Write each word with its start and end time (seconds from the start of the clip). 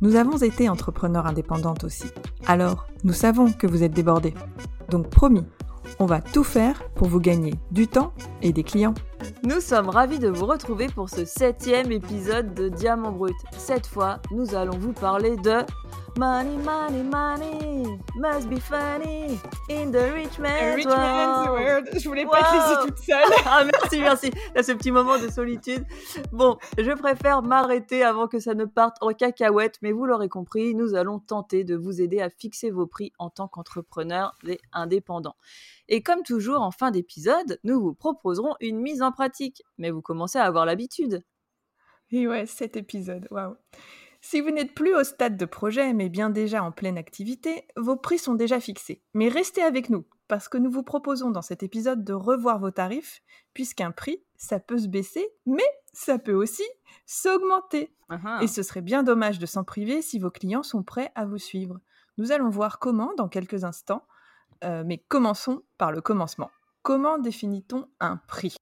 Nous 0.00 0.14
avons 0.14 0.36
été 0.36 0.68
entrepreneurs 0.68 1.26
indépendantes 1.26 1.82
aussi. 1.82 2.06
Alors, 2.46 2.86
nous 3.02 3.12
savons 3.12 3.52
que 3.52 3.66
vous 3.66 3.82
êtes 3.82 3.92
débordés. 3.92 4.34
Donc 4.90 5.10
promis, 5.10 5.44
on 5.98 6.06
va 6.06 6.20
tout 6.20 6.44
faire 6.44 6.88
pour 6.94 7.08
vous 7.08 7.20
gagner 7.20 7.54
du 7.72 7.88
temps 7.88 8.12
et 8.40 8.52
des 8.52 8.62
clients. 8.62 8.94
Nous 9.42 9.60
sommes 9.60 9.88
ravis 9.88 10.18
de 10.18 10.28
vous 10.28 10.46
retrouver 10.46 10.88
pour 10.88 11.08
ce 11.08 11.24
septième 11.24 11.92
épisode 11.92 12.54
de 12.54 12.68
Diamant 12.68 13.12
Brut. 13.12 13.36
Cette 13.56 13.86
fois, 13.86 14.20
nous 14.30 14.54
allons 14.54 14.78
vous 14.78 14.92
parler 14.92 15.36
de 15.36 15.64
Money, 16.18 16.56
money, 16.64 17.04
money 17.04 18.00
must 18.16 18.50
be 18.50 18.58
funny 18.58 19.38
in 19.70 19.92
the 19.92 20.12
rich 20.12 20.36
man's, 20.40 20.84
world. 20.84 21.88
Je 21.96 22.08
voulais 22.08 22.26
pas 22.26 22.42
te 22.42 22.54
laisser 22.54 22.88
toute 22.88 22.98
seule. 22.98 23.22
ah 23.46 23.62
merci, 23.64 24.00
merci. 24.00 24.30
Là, 24.52 24.64
ce 24.64 24.72
petit 24.72 24.90
moment 24.90 25.16
de 25.18 25.28
solitude. 25.28 25.84
Bon, 26.32 26.58
je 26.76 26.90
préfère 26.90 27.42
m'arrêter 27.42 28.02
avant 28.02 28.26
que 28.26 28.40
ça 28.40 28.54
ne 28.54 28.64
parte 28.64 28.96
en 29.00 29.12
cacahuète, 29.12 29.78
mais 29.80 29.92
vous 29.92 30.06
l'aurez 30.06 30.28
compris, 30.28 30.74
nous 30.74 30.96
allons 30.96 31.20
tenter 31.20 31.62
de 31.62 31.76
vous 31.76 32.00
aider 32.00 32.20
à 32.20 32.30
fixer 32.30 32.72
vos 32.72 32.88
prix 32.88 33.12
en 33.20 33.30
tant 33.30 33.46
qu'entrepreneur 33.46 34.34
et 34.44 34.58
indépendant. 34.72 35.36
Et 35.88 36.02
comme 36.02 36.22
toujours, 36.22 36.60
en 36.60 36.70
fin 36.70 36.90
d'épisode, 36.90 37.58
nous 37.64 37.80
vous 37.80 37.94
proposerons 37.94 38.54
une 38.60 38.78
mise 38.78 39.02
en 39.02 39.12
pratique. 39.12 39.62
Mais 39.78 39.90
vous 39.90 40.02
commencez 40.02 40.38
à 40.38 40.44
avoir 40.44 40.66
l'habitude. 40.66 41.24
Et 42.10 42.26
ouais, 42.26 42.46
cet 42.46 42.76
épisode, 42.76 43.26
waouh. 43.30 43.56
Si 44.20 44.40
vous 44.40 44.50
n'êtes 44.50 44.74
plus 44.74 44.94
au 44.94 45.04
stade 45.04 45.36
de 45.36 45.44
projet, 45.44 45.92
mais 45.92 46.08
bien 46.08 46.30
déjà 46.30 46.62
en 46.62 46.72
pleine 46.72 46.98
activité, 46.98 47.66
vos 47.76 47.96
prix 47.96 48.18
sont 48.18 48.34
déjà 48.34 48.60
fixés. 48.60 49.02
Mais 49.14 49.28
restez 49.28 49.62
avec 49.62 49.90
nous, 49.90 50.04
parce 50.26 50.48
que 50.48 50.58
nous 50.58 50.70
vous 50.70 50.82
proposons 50.82 51.30
dans 51.30 51.42
cet 51.42 51.62
épisode 51.62 52.04
de 52.04 52.12
revoir 52.12 52.58
vos 52.58 52.70
tarifs, 52.70 53.22
puisqu'un 53.54 53.92
prix, 53.92 54.24
ça 54.36 54.58
peut 54.58 54.78
se 54.78 54.88
baisser, 54.88 55.28
mais 55.46 55.68
ça 55.92 56.18
peut 56.18 56.34
aussi 56.34 56.64
s'augmenter. 57.06 57.94
Et 58.40 58.48
ce 58.48 58.62
serait 58.62 58.82
bien 58.82 59.02
dommage 59.02 59.38
de 59.38 59.46
s'en 59.46 59.64
priver 59.64 60.02
si 60.02 60.18
vos 60.18 60.30
clients 60.30 60.62
sont 60.62 60.82
prêts 60.82 61.12
à 61.14 61.24
vous 61.24 61.38
suivre. 61.38 61.78
Nous 62.16 62.32
allons 62.32 62.50
voir 62.50 62.78
comment 62.78 63.12
dans 63.16 63.28
quelques 63.28 63.64
instants, 63.64 64.04
euh, 64.64 64.82
mais 64.84 64.98
commençons 65.08 65.62
par 65.76 65.92
le 65.92 66.00
commencement. 66.00 66.50
Comment 66.82 67.18
définit-on 67.18 67.86
un 68.00 68.16
prix? 68.28 68.56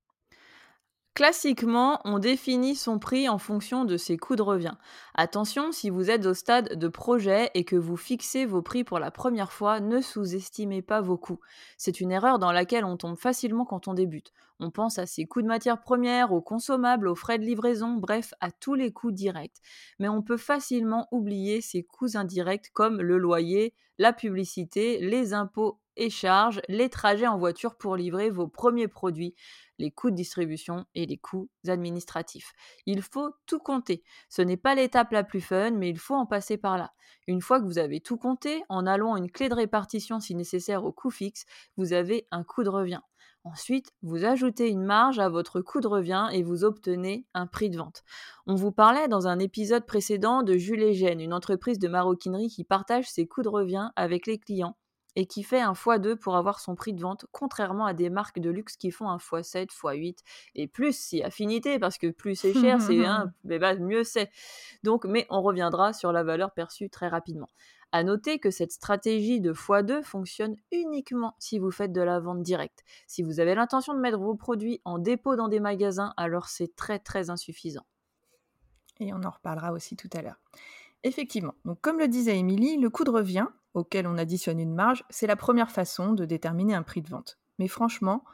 Classiquement, 1.16 2.02
on 2.04 2.18
définit 2.18 2.76
son 2.76 2.98
prix 2.98 3.26
en 3.26 3.38
fonction 3.38 3.86
de 3.86 3.96
ses 3.96 4.18
coûts 4.18 4.36
de 4.36 4.42
revient. 4.42 4.74
Attention, 5.14 5.72
si 5.72 5.88
vous 5.88 6.10
êtes 6.10 6.26
au 6.26 6.34
stade 6.34 6.78
de 6.78 6.88
projet 6.88 7.50
et 7.54 7.64
que 7.64 7.74
vous 7.74 7.96
fixez 7.96 8.44
vos 8.44 8.60
prix 8.60 8.84
pour 8.84 8.98
la 8.98 9.10
première 9.10 9.50
fois, 9.50 9.80
ne 9.80 10.02
sous-estimez 10.02 10.82
pas 10.82 11.00
vos 11.00 11.16
coûts. 11.16 11.40
C'est 11.78 12.00
une 12.00 12.12
erreur 12.12 12.38
dans 12.38 12.52
laquelle 12.52 12.84
on 12.84 12.98
tombe 12.98 13.16
facilement 13.16 13.64
quand 13.64 13.88
on 13.88 13.94
débute. 13.94 14.30
On 14.58 14.70
pense 14.70 14.98
à 14.98 15.06
ses 15.06 15.26
coûts 15.26 15.42
de 15.42 15.46
matières 15.46 15.80
premières, 15.80 16.32
aux 16.32 16.40
consommables, 16.40 17.08
aux 17.08 17.14
frais 17.14 17.38
de 17.38 17.44
livraison, 17.44 17.94
bref, 17.94 18.32
à 18.40 18.50
tous 18.50 18.74
les 18.74 18.92
coûts 18.92 19.12
directs. 19.12 19.60
Mais 19.98 20.08
on 20.08 20.22
peut 20.22 20.38
facilement 20.38 21.08
oublier 21.10 21.60
ses 21.60 21.82
coûts 21.82 22.16
indirects 22.16 22.70
comme 22.72 23.02
le 23.02 23.18
loyer, 23.18 23.74
la 23.98 24.12
publicité, 24.12 24.98
les 25.00 25.34
impôts 25.34 25.78
et 25.96 26.10
charges, 26.10 26.60
les 26.68 26.88
trajets 26.88 27.26
en 27.26 27.38
voiture 27.38 27.76
pour 27.76 27.96
livrer 27.96 28.30
vos 28.30 28.48
premiers 28.48 28.88
produits, 28.88 29.34
les 29.78 29.90
coûts 29.90 30.10
de 30.10 30.16
distribution 30.16 30.86
et 30.94 31.06
les 31.06 31.16
coûts 31.16 31.48
administratifs. 31.66 32.52
Il 32.86 33.02
faut 33.02 33.30
tout 33.46 33.58
compter. 33.58 34.02
Ce 34.28 34.42
n'est 34.42 34.56
pas 34.56 34.74
l'étape 34.74 35.12
la 35.12 35.24
plus 35.24 35.40
fun, 35.40 35.72
mais 35.72 35.88
il 35.88 35.98
faut 35.98 36.14
en 36.14 36.26
passer 36.26 36.56
par 36.56 36.78
là. 36.78 36.92
Une 37.26 37.40
fois 37.40 37.60
que 37.60 37.66
vous 37.66 37.78
avez 37.78 38.00
tout 38.00 38.16
compté, 38.16 38.62
en 38.68 38.86
allant 38.86 39.16
une 39.16 39.30
clé 39.30 39.48
de 39.48 39.54
répartition 39.54 40.20
si 40.20 40.34
nécessaire 40.34 40.84
au 40.84 40.92
coût 40.92 41.10
fixe, 41.10 41.44
vous 41.76 41.92
avez 41.92 42.26
un 42.30 42.44
coût 42.44 42.62
de 42.62 42.68
revient. 42.68 43.00
Ensuite, 43.52 43.92
vous 44.02 44.24
ajoutez 44.24 44.70
une 44.70 44.82
marge 44.82 45.20
à 45.20 45.28
votre 45.28 45.60
coût 45.60 45.80
de 45.80 45.86
revient 45.86 46.26
et 46.32 46.42
vous 46.42 46.64
obtenez 46.64 47.26
un 47.32 47.46
prix 47.46 47.70
de 47.70 47.78
vente. 47.78 48.02
On 48.48 48.56
vous 48.56 48.72
parlait 48.72 49.06
dans 49.06 49.28
un 49.28 49.38
épisode 49.38 49.86
précédent 49.86 50.42
de 50.42 50.56
Jules 50.56 50.82
et 50.82 51.12
une 51.12 51.32
entreprise 51.32 51.78
de 51.78 51.86
maroquinerie 51.86 52.48
qui 52.48 52.64
partage 52.64 53.08
ses 53.08 53.28
coûts 53.28 53.42
de 53.42 53.48
revient 53.48 53.90
avec 53.94 54.26
les 54.26 54.38
clients 54.38 54.76
et 55.16 55.26
qui 55.26 55.42
fait 55.42 55.60
un 55.60 55.72
x2 55.72 56.16
pour 56.16 56.36
avoir 56.36 56.60
son 56.60 56.74
prix 56.76 56.92
de 56.92 57.00
vente, 57.00 57.24
contrairement 57.32 57.86
à 57.86 57.94
des 57.94 58.10
marques 58.10 58.38
de 58.38 58.50
luxe 58.50 58.76
qui 58.76 58.90
font 58.90 59.08
un 59.08 59.16
x7, 59.16 59.68
x8 59.68 60.18
et 60.54 60.68
plus 60.68 60.96
si 60.96 61.22
affinité, 61.22 61.78
parce 61.78 61.96
que 61.98 62.08
plus 62.08 62.36
c'est 62.36 62.52
cher, 62.52 62.80
c'est 62.80 63.04
un, 63.04 63.32
mais 63.44 63.58
bah, 63.58 63.74
mieux 63.76 64.04
c'est. 64.04 64.30
Donc, 64.84 65.06
mais 65.06 65.26
on 65.30 65.40
reviendra 65.42 65.94
sur 65.94 66.12
la 66.12 66.22
valeur 66.22 66.52
perçue 66.52 66.90
très 66.90 67.08
rapidement. 67.08 67.48
À 67.92 68.04
noter 68.04 68.38
que 68.38 68.50
cette 68.50 68.72
stratégie 68.72 69.40
de 69.40 69.54
x2 69.54 70.02
fonctionne 70.02 70.54
uniquement 70.70 71.34
si 71.38 71.58
vous 71.58 71.70
faites 71.70 71.92
de 71.92 72.02
la 72.02 72.20
vente 72.20 72.42
directe. 72.42 72.84
Si 73.06 73.22
vous 73.22 73.40
avez 73.40 73.54
l'intention 73.54 73.94
de 73.94 74.00
mettre 74.00 74.18
vos 74.18 74.34
produits 74.34 74.82
en 74.84 74.98
dépôt 74.98 75.34
dans 75.34 75.48
des 75.48 75.60
magasins, 75.60 76.12
alors 76.18 76.48
c'est 76.48 76.76
très 76.76 76.98
très 76.98 77.30
insuffisant. 77.30 77.86
Et 79.00 79.14
on 79.14 79.22
en 79.22 79.30
reparlera 79.30 79.72
aussi 79.72 79.96
tout 79.96 80.10
à 80.12 80.20
l'heure. 80.20 80.40
Effectivement, 81.04 81.54
donc 81.64 81.80
comme 81.80 81.98
le 81.98 82.08
disait 82.08 82.36
Émilie, 82.36 82.76
le 82.76 82.90
coût 82.90 83.04
de 83.04 83.10
revient, 83.10 83.46
auquel 83.76 84.06
on 84.06 84.18
additionne 84.18 84.58
une 84.58 84.74
marge, 84.74 85.04
c'est 85.10 85.26
la 85.26 85.36
première 85.36 85.70
façon 85.70 86.12
de 86.12 86.24
déterminer 86.24 86.74
un 86.74 86.82
prix 86.82 87.02
de 87.02 87.10
vente. 87.10 87.38
Mais 87.58 87.68
franchement, 87.68 88.24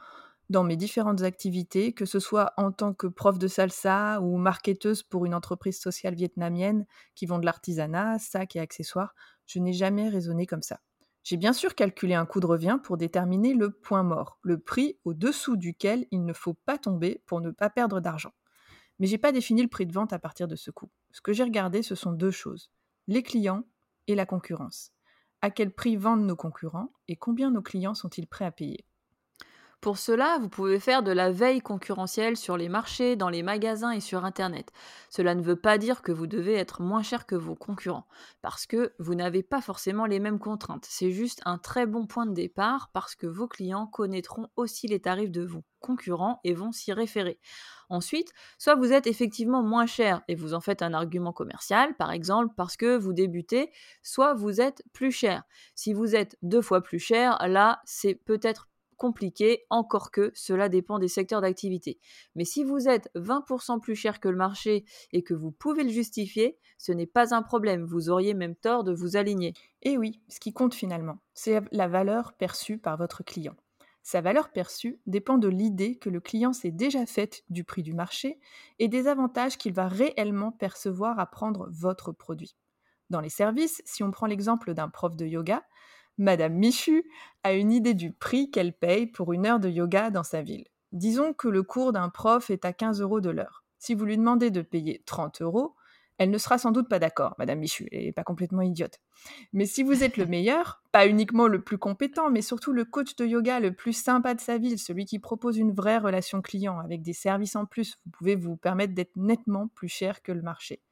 dans 0.49 0.63
mes 0.63 0.75
différentes 0.75 1.21
activités, 1.23 1.93
que 1.93 2.05
ce 2.05 2.19
soit 2.19 2.53
en 2.57 2.71
tant 2.71 2.93
que 2.93 3.07
prof 3.07 3.37
de 3.37 3.47
salsa 3.47 4.21
ou 4.21 4.37
marketeuse 4.37 5.03
pour 5.03 5.25
une 5.25 5.35
entreprise 5.35 5.79
sociale 5.79 6.15
vietnamienne 6.15 6.85
qui 7.13 7.25
vend 7.25 7.39
de 7.39 7.45
l'artisanat, 7.45 8.19
sacs 8.19 8.55
et 8.55 8.59
accessoires, 8.59 9.13
je 9.45 9.59
n'ai 9.59 9.73
jamais 9.73 10.09
raisonné 10.09 10.45
comme 10.45 10.61
ça. 10.61 10.79
J'ai 11.23 11.37
bien 11.37 11.53
sûr 11.53 11.75
calculé 11.75 12.15
un 12.15 12.25
coût 12.25 12.39
de 12.39 12.45
revient 12.45 12.79
pour 12.83 12.97
déterminer 12.97 13.53
le 13.53 13.71
point 13.71 14.03
mort, 14.03 14.39
le 14.41 14.59
prix 14.59 14.97
au-dessous 15.05 15.57
duquel 15.57 16.05
il 16.11 16.25
ne 16.25 16.33
faut 16.33 16.53
pas 16.53 16.77
tomber 16.77 17.21
pour 17.25 17.39
ne 17.41 17.51
pas 17.51 17.69
perdre 17.69 17.99
d'argent. 17.99 18.33
Mais 18.99 19.07
j'ai 19.07 19.17
pas 19.17 19.31
défini 19.31 19.61
le 19.61 19.69
prix 19.69 19.85
de 19.85 19.93
vente 19.93 20.13
à 20.13 20.19
partir 20.19 20.47
de 20.47 20.55
ce 20.55 20.71
coût. 20.71 20.91
Ce 21.11 21.21
que 21.21 21.33
j'ai 21.33 21.43
regardé, 21.43 21.81
ce 21.81 21.95
sont 21.95 22.11
deux 22.11 22.31
choses 22.31 22.71
les 23.07 23.23
clients 23.23 23.65
et 24.07 24.15
la 24.15 24.25
concurrence 24.25 24.93
à 25.43 25.51
quel 25.51 25.71
prix 25.71 25.97
vendent 25.97 26.25
nos 26.25 26.37
concurrents 26.37 26.93
et 27.09 27.17
combien 27.17 27.51
nos 27.51 27.61
clients 27.61 27.95
sont-ils 27.95 28.27
prêts 28.27 28.45
à 28.45 28.51
payer. 28.51 28.85
Pour 29.83 29.97
cela, 29.97 30.37
vous 30.39 30.47
pouvez 30.47 30.79
faire 30.79 31.03
de 31.03 31.11
la 31.11 31.29
veille 31.29 31.59
concurrentielle 31.59 32.37
sur 32.37 32.55
les 32.55 32.69
marchés, 32.69 33.17
dans 33.17 33.27
les 33.27 33.43
magasins 33.43 33.91
et 33.91 33.99
sur 33.99 34.23
Internet. 34.23 34.71
Cela 35.09 35.35
ne 35.35 35.41
veut 35.41 35.57
pas 35.57 35.77
dire 35.77 36.01
que 36.01 36.13
vous 36.13 36.25
devez 36.25 36.53
être 36.53 36.81
moins 36.81 37.03
cher 37.03 37.25
que 37.25 37.35
vos 37.35 37.55
concurrents, 37.55 38.07
parce 38.41 38.65
que 38.65 38.93
vous 38.97 39.13
n'avez 39.13 39.43
pas 39.43 39.59
forcément 39.59 40.05
les 40.05 40.21
mêmes 40.21 40.39
contraintes. 40.39 40.85
C'est 40.87 41.11
juste 41.11 41.41
un 41.43 41.57
très 41.57 41.85
bon 41.85 42.07
point 42.07 42.25
de 42.25 42.33
départ 42.33 42.91
parce 42.93 43.13
que 43.15 43.27
vos 43.27 43.49
clients 43.49 43.85
connaîtront 43.85 44.47
aussi 44.55 44.87
les 44.87 45.01
tarifs 45.01 45.31
de 45.31 45.43
vos 45.43 45.65
concurrents 45.81 46.39
et 46.45 46.53
vont 46.53 46.71
s'y 46.71 46.93
référer. 46.93 47.37
Ensuite, 47.89 48.31
soit 48.57 48.75
vous 48.75 48.93
êtes 48.93 49.05
effectivement 49.05 49.63
moins 49.63 49.85
cher 49.85 50.21
et 50.29 50.35
vous 50.35 50.53
en 50.53 50.61
faites 50.61 50.81
un 50.81 50.93
argument 50.93 51.33
commercial, 51.33 51.93
par 51.97 52.13
exemple 52.13 52.53
parce 52.55 52.77
que 52.77 52.95
vous 52.95 53.11
débutez, 53.11 53.69
soit 54.01 54.33
vous 54.33 54.61
êtes 54.61 54.81
plus 54.93 55.11
cher. 55.11 55.43
Si 55.75 55.91
vous 55.91 56.15
êtes 56.15 56.37
deux 56.41 56.61
fois 56.61 56.79
plus 56.79 56.99
cher, 56.99 57.37
là, 57.49 57.81
c'est 57.83 58.15
peut-être 58.15 58.69
compliqué, 59.03 59.65
encore 59.69 60.11
que 60.11 60.31
cela 60.33 60.69
dépend 60.69 60.97
des 60.97 61.09
secteurs 61.09 61.41
d'activité. 61.41 61.99
Mais 62.35 62.45
si 62.45 62.63
vous 62.63 62.87
êtes 62.87 63.09
20% 63.15 63.81
plus 63.81 63.95
cher 63.95 64.21
que 64.21 64.29
le 64.29 64.37
marché 64.37 64.85
et 65.11 65.23
que 65.23 65.33
vous 65.33 65.51
pouvez 65.51 65.83
le 65.83 65.89
justifier, 65.89 66.57
ce 66.77 66.93
n'est 66.93 67.05
pas 67.05 67.35
un 67.35 67.41
problème, 67.41 67.83
vous 67.83 68.09
auriez 68.09 68.33
même 68.33 68.55
tort 68.55 68.85
de 68.85 68.93
vous 68.93 69.17
aligner. 69.17 69.51
Et 69.81 69.97
oui, 69.97 70.21
ce 70.29 70.39
qui 70.39 70.53
compte 70.53 70.73
finalement, 70.73 71.17
c'est 71.33 71.59
la 71.73 71.89
valeur 71.89 72.31
perçue 72.31 72.77
par 72.77 72.95
votre 72.95 73.25
client. 73.25 73.57
Sa 74.03 74.21
valeur 74.21 74.53
perçue 74.53 75.01
dépend 75.05 75.37
de 75.37 75.49
l'idée 75.49 75.97
que 75.97 76.09
le 76.09 76.21
client 76.21 76.53
s'est 76.53 76.71
déjà 76.71 77.05
faite 77.05 77.43
du 77.49 77.65
prix 77.65 77.83
du 77.83 77.93
marché 77.93 78.39
et 78.79 78.87
des 78.87 79.07
avantages 79.07 79.57
qu'il 79.57 79.73
va 79.73 79.89
réellement 79.89 80.53
percevoir 80.53 81.19
à 81.19 81.25
prendre 81.25 81.67
votre 81.71 82.13
produit. 82.13 82.55
Dans 83.09 83.19
les 83.19 83.27
services, 83.27 83.81
si 83.83 84.01
on 84.01 84.11
prend 84.11 84.27
l'exemple 84.27 84.73
d'un 84.73 84.87
prof 84.87 85.17
de 85.17 85.25
yoga, 85.25 85.61
Madame 86.17 86.53
Michu 86.53 87.03
a 87.43 87.53
une 87.53 87.71
idée 87.71 87.95
du 87.95 88.11
prix 88.11 88.51
qu'elle 88.51 88.73
paye 88.73 89.07
pour 89.07 89.33
une 89.33 89.45
heure 89.45 89.59
de 89.59 89.69
yoga 89.69 90.11
dans 90.11 90.23
sa 90.23 90.41
ville. 90.41 90.67
Disons 90.91 91.33
que 91.33 91.47
le 91.47 91.63
cours 91.63 91.91
d'un 91.91 92.09
prof 92.09 92.49
est 92.51 92.65
à 92.65 92.73
15 92.73 93.01
euros 93.01 93.19
de 93.19 93.31
l'heure. 93.31 93.63
Si 93.79 93.95
vous 93.95 94.05
lui 94.05 94.17
demandez 94.17 94.51
de 94.51 94.61
payer 94.61 95.01
30 95.05 95.41
euros, 95.41 95.75
elle 96.19 96.29
ne 96.29 96.37
sera 96.37 96.59
sans 96.59 96.71
doute 96.71 96.87
pas 96.87 96.99
d'accord, 96.99 97.33
Madame 97.39 97.57
Michu, 97.57 97.87
elle 97.91 98.05
n'est 98.05 98.11
pas 98.11 98.23
complètement 98.23 98.61
idiote. 98.61 98.99
Mais 99.51 99.65
si 99.65 99.81
vous 99.81 100.03
êtes 100.03 100.17
le 100.17 100.27
meilleur, 100.27 100.83
pas 100.91 101.07
uniquement 101.07 101.47
le 101.47 101.61
plus 101.61 101.79
compétent, 101.79 102.29
mais 102.29 102.43
surtout 102.43 102.71
le 102.71 102.85
coach 102.85 103.15
de 103.15 103.25
yoga 103.25 103.59
le 103.59 103.73
plus 103.73 103.93
sympa 103.93 104.35
de 104.35 104.39
sa 104.39 104.59
ville, 104.59 104.77
celui 104.77 105.05
qui 105.05 105.17
propose 105.17 105.57
une 105.57 105.73
vraie 105.73 105.97
relation 105.97 106.43
client 106.43 106.77
avec 106.79 107.01
des 107.01 107.13
services 107.13 107.55
en 107.55 107.65
plus, 107.65 107.97
vous 108.05 108.11
pouvez 108.11 108.35
vous 108.35 108.55
permettre 108.55 108.93
d'être 108.93 109.15
nettement 109.15 109.67
plus 109.69 109.87
cher 109.87 110.21
que 110.21 110.31
le 110.31 110.43
marché. 110.43 110.83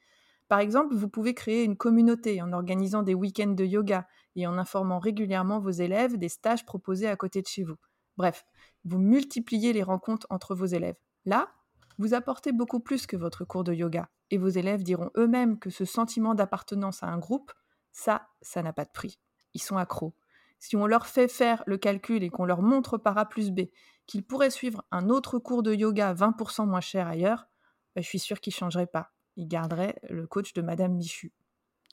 Par 0.47 0.59
exemple, 0.59 0.95
vous 0.95 1.07
pouvez 1.07 1.33
créer 1.33 1.63
une 1.63 1.77
communauté 1.77 2.41
en 2.41 2.51
organisant 2.51 3.03
des 3.03 3.13
week-ends 3.13 3.53
de 3.53 3.63
yoga 3.63 4.07
et 4.35 4.47
en 4.47 4.57
informant 4.57 4.99
régulièrement 4.99 5.59
vos 5.59 5.71
élèves 5.71 6.17
des 6.17 6.29
stages 6.29 6.65
proposés 6.65 7.07
à 7.07 7.15
côté 7.15 7.41
de 7.41 7.47
chez 7.47 7.63
vous. 7.63 7.77
Bref, 8.17 8.45
vous 8.85 8.99
multipliez 8.99 9.73
les 9.73 9.83
rencontres 9.83 10.27
entre 10.29 10.55
vos 10.55 10.65
élèves. 10.65 10.97
Là, 11.25 11.51
vous 11.97 12.13
apportez 12.13 12.51
beaucoup 12.51 12.79
plus 12.79 13.05
que 13.05 13.15
votre 13.15 13.45
cours 13.45 13.63
de 13.63 13.73
yoga 13.73 14.09
et 14.31 14.37
vos 14.37 14.47
élèves 14.47 14.83
diront 14.83 15.11
eux-mêmes 15.17 15.59
que 15.59 15.69
ce 15.69 15.85
sentiment 15.85 16.35
d'appartenance 16.35 17.03
à 17.03 17.07
un 17.07 17.17
groupe, 17.17 17.51
ça, 17.91 18.27
ça 18.41 18.63
n'a 18.63 18.73
pas 18.73 18.85
de 18.85 18.91
prix. 18.91 19.19
Ils 19.53 19.61
sont 19.61 19.77
accros. 19.77 20.13
Si 20.59 20.75
on 20.75 20.85
leur 20.85 21.07
fait 21.07 21.27
faire 21.27 21.63
le 21.65 21.77
calcul 21.77 22.23
et 22.23 22.29
qu'on 22.29 22.45
leur 22.45 22.61
montre 22.61 22.97
par 22.97 23.17
A 23.17 23.25
plus 23.25 23.51
B 23.51 23.61
qu'ils 24.07 24.23
pourraient 24.23 24.49
suivre 24.49 24.83
un 24.91 25.09
autre 25.09 25.39
cours 25.39 25.63
de 25.63 25.73
yoga 25.73 26.13
20% 26.13 26.67
moins 26.67 26.81
cher 26.81 27.07
ailleurs, 27.07 27.47
bah, 27.95 28.01
je 28.01 28.07
suis 28.07 28.19
sûre 28.19 28.39
qu'ils 28.39 28.51
ne 28.51 28.59
changeraient 28.59 28.87
pas. 28.87 29.11
Ils 29.37 29.47
garderaient 29.47 29.99
le 30.09 30.27
coach 30.27 30.53
de 30.53 30.61
Madame 30.61 30.93
Michu. 30.93 31.31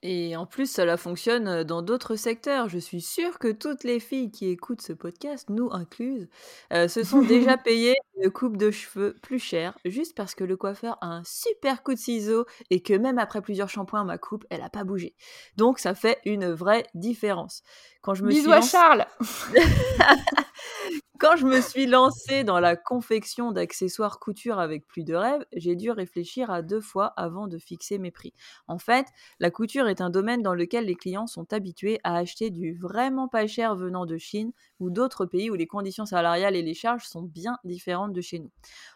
Et 0.02 0.36
en 0.36 0.46
plus, 0.46 0.70
cela 0.70 0.96
fonctionne 0.96 1.64
dans 1.64 1.82
d'autres 1.82 2.16
secteurs. 2.16 2.68
Je 2.68 2.78
suis 2.78 3.00
sûre 3.00 3.38
que 3.38 3.50
toutes 3.50 3.84
les 3.84 4.00
filles 4.00 4.30
qui 4.30 4.48
écoutent 4.48 4.82
ce 4.82 4.92
podcast, 4.92 5.48
nous 5.50 5.68
incluses, 5.72 6.28
se 6.70 7.02
sont 7.02 7.22
déjà 7.22 7.56
payées 7.56 7.96
une 8.22 8.30
coupe 8.30 8.56
de 8.56 8.70
cheveux 8.70 9.16
plus 9.22 9.38
chère, 9.38 9.78
juste 9.84 10.16
parce 10.16 10.34
que 10.34 10.44
le 10.44 10.56
coiffeur 10.56 10.98
a 11.00 11.06
un 11.06 11.22
super 11.24 11.82
coup 11.82 11.94
de 11.94 11.98
ciseau 11.98 12.46
et 12.70 12.82
que 12.82 12.94
même 12.94 13.18
après 13.18 13.40
plusieurs 13.40 13.68
shampoings, 13.68 14.04
ma 14.04 14.18
coupe, 14.18 14.44
elle 14.50 14.60
n'a 14.60 14.70
pas 14.70 14.84
bougé. 14.84 15.14
Donc 15.56 15.78
ça 15.78 15.94
fait 15.94 16.18
une 16.24 16.50
vraie 16.50 16.84
différence. 16.94 17.62
Quand 18.02 18.14
je 18.14 18.22
me 18.24 18.28
Bisous 18.28 18.52
à 18.52 18.60
Charles 18.60 19.06
Quand 21.18 21.34
je 21.36 21.46
me 21.46 21.60
suis 21.60 21.86
lancée 21.86 22.44
dans 22.44 22.60
la 22.60 22.76
confection 22.76 23.50
d'accessoires 23.50 24.20
couture 24.20 24.60
avec 24.60 24.86
plus 24.86 25.02
de 25.02 25.14
rêves, 25.16 25.44
j'ai 25.52 25.74
dû 25.74 25.90
réfléchir 25.90 26.48
à 26.48 26.62
deux 26.62 26.80
fois 26.80 27.06
avant 27.16 27.48
de 27.48 27.58
fixer 27.58 27.98
mes 27.98 28.12
prix. 28.12 28.32
En 28.68 28.78
fait, 28.78 29.06
la 29.40 29.50
couture 29.50 29.88
est 29.88 30.00
un 30.00 30.10
domaine 30.10 30.42
dans 30.42 30.54
lequel 30.54 30.84
les 30.86 30.94
clients 30.94 31.26
sont 31.26 31.52
habitués 31.52 31.98
à 32.04 32.16
acheter 32.16 32.50
du 32.50 32.72
vraiment 32.72 33.26
pas 33.26 33.48
cher 33.48 33.74
venant 33.74 34.06
de 34.06 34.16
Chine 34.16 34.52
ou 34.78 34.90
d'autres 34.90 35.26
pays 35.26 35.50
où 35.50 35.54
les 35.54 35.66
conditions 35.66 36.06
salariales 36.06 36.54
et 36.54 36.62
les 36.62 36.74
charges 36.74 37.04
sont 37.06 37.22
bien 37.22 37.58
différentes 37.64 38.12
de 38.12 38.20
chez 38.20 38.38
nous. 38.38 38.52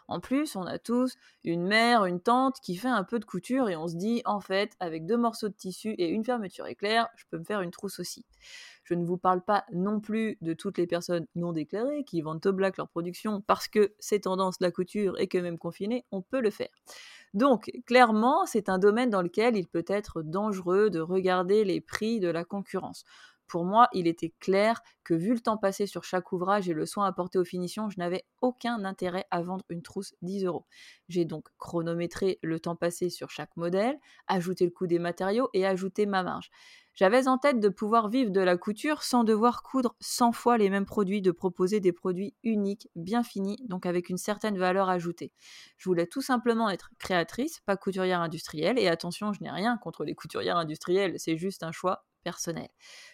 En 0.07 0.21
plus, 0.21 0.55
on 0.55 0.63
a 0.65 0.79
tous 0.79 1.15
une 1.43 1.63
mère, 1.65 2.05
une 2.05 2.21
tante 2.21 2.57
qui 2.61 2.77
fait 2.77 2.87
un 2.87 3.03
peu 3.03 3.19
de 3.19 3.25
couture 3.25 3.67
et 3.69 3.75
on 3.75 3.87
se 3.87 3.95
dit, 3.97 4.21
en 4.25 4.39
fait, 4.39 4.73
avec 4.79 5.05
deux 5.05 5.17
morceaux 5.17 5.49
de 5.49 5.55
tissu 5.55 5.89
et 5.97 6.07
une 6.07 6.23
fermeture 6.23 6.67
éclair, 6.67 7.09
je 7.17 7.25
peux 7.29 7.37
me 7.37 7.43
faire 7.43 7.61
une 7.61 7.71
trousse 7.71 7.99
aussi. 7.99 8.25
Je 8.83 8.93
ne 8.93 9.05
vous 9.05 9.17
parle 9.17 9.43
pas 9.43 9.65
non 9.71 9.99
plus 9.99 10.37
de 10.41 10.53
toutes 10.53 10.77
les 10.77 10.87
personnes 10.87 11.25
non 11.35 11.53
déclarées 11.53 12.03
qui 12.03 12.21
vendent 12.21 12.45
au 12.45 12.53
black 12.53 12.77
leur 12.77 12.89
production 12.89 13.41
parce 13.41 13.67
que 13.67 13.93
c'est 13.99 14.21
tendance 14.21 14.57
la 14.59 14.71
couture 14.71 15.19
et 15.19 15.27
que 15.27 15.37
même 15.37 15.57
confiné, 15.57 16.05
on 16.11 16.21
peut 16.21 16.41
le 16.41 16.51
faire. 16.51 16.69
Donc, 17.33 17.71
clairement, 17.85 18.45
c'est 18.45 18.69
un 18.69 18.77
domaine 18.77 19.09
dans 19.09 19.21
lequel 19.21 19.57
il 19.57 19.67
peut 19.67 19.85
être 19.87 20.21
dangereux 20.21 20.89
de 20.89 20.99
regarder 20.99 21.63
les 21.63 21.81
prix 21.81 22.19
de 22.19 22.27
la 22.27 22.43
concurrence. 22.43 23.05
Pour 23.47 23.65
moi, 23.65 23.87
il 23.93 24.07
était 24.07 24.33
clair 24.39 24.81
que 25.03 25.13
vu 25.13 25.33
le 25.33 25.39
temps 25.39 25.57
passé 25.57 25.85
sur 25.85 26.03
chaque 26.03 26.31
ouvrage 26.31 26.69
et 26.69 26.73
le 26.73 26.85
soin 26.85 27.05
apporté 27.05 27.37
aux 27.37 27.43
finitions, 27.43 27.89
je 27.89 27.99
n'avais 27.99 28.25
aucun 28.41 28.83
intérêt 28.83 29.25
à 29.31 29.41
vendre 29.41 29.65
une 29.69 29.81
trousse 29.81 30.15
10 30.21 30.45
euros. 30.45 30.65
J'ai 31.07 31.25
donc 31.25 31.47
chronométré 31.57 32.39
le 32.41 32.59
temps 32.59 32.75
passé 32.75 33.09
sur 33.09 33.29
chaque 33.29 33.55
modèle, 33.55 33.99
ajouté 34.27 34.65
le 34.65 34.71
coût 34.71 34.87
des 34.87 34.99
matériaux 34.99 35.49
et 35.53 35.65
ajouté 35.65 36.05
ma 36.05 36.23
marge. 36.23 36.49
J'avais 36.95 37.27
en 37.27 37.37
tête 37.37 37.59
de 37.59 37.69
pouvoir 37.69 38.07
vivre 38.09 38.29
de 38.31 38.39
la 38.39 38.55
couture 38.55 39.01
sans 39.03 39.23
devoir 39.23 39.63
coudre 39.63 39.95
100 39.99 40.31
fois 40.31 40.57
les 40.57 40.69
mêmes 40.69 40.85
produits, 40.85 41.21
de 41.21 41.31
proposer 41.31 41.79
des 41.79 41.91
produits 41.91 42.35
uniques, 42.43 42.87
bien 42.95 43.23
finis, 43.23 43.57
donc 43.67 43.85
avec 43.85 44.09
une 44.09 44.17
certaine 44.17 44.57
valeur 44.57 44.89
ajoutée. 44.89 45.31
Je 45.77 45.89
voulais 45.89 46.07
tout 46.07 46.21
simplement 46.21 46.69
être 46.69 46.91
créatrice, 46.99 47.59
pas 47.61 47.77
couturière 47.77 48.21
industrielle, 48.21 48.77
et 48.77 48.87
attention, 48.87 49.33
je 49.33 49.41
n'ai 49.41 49.51
rien 49.51 49.77
contre 49.77 50.03
les 50.03 50.13
couturières 50.13 50.57
industrielles, 50.57 51.15
c'est 51.17 51.37
juste 51.37 51.63
un 51.63 51.71
choix 51.71 52.05
personnel. 52.23 52.69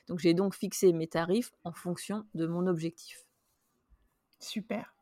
Donc 0.08 0.20
j'ai 0.20 0.34
donc 0.34 0.56
fixé 0.56 0.92
mes 0.94 1.08
tarifs 1.08 1.52
en 1.64 1.72
fonction 1.72 2.26
de 2.34 2.46
mon 2.48 2.68
objectif. 2.68 3.26
Super. 4.40 4.99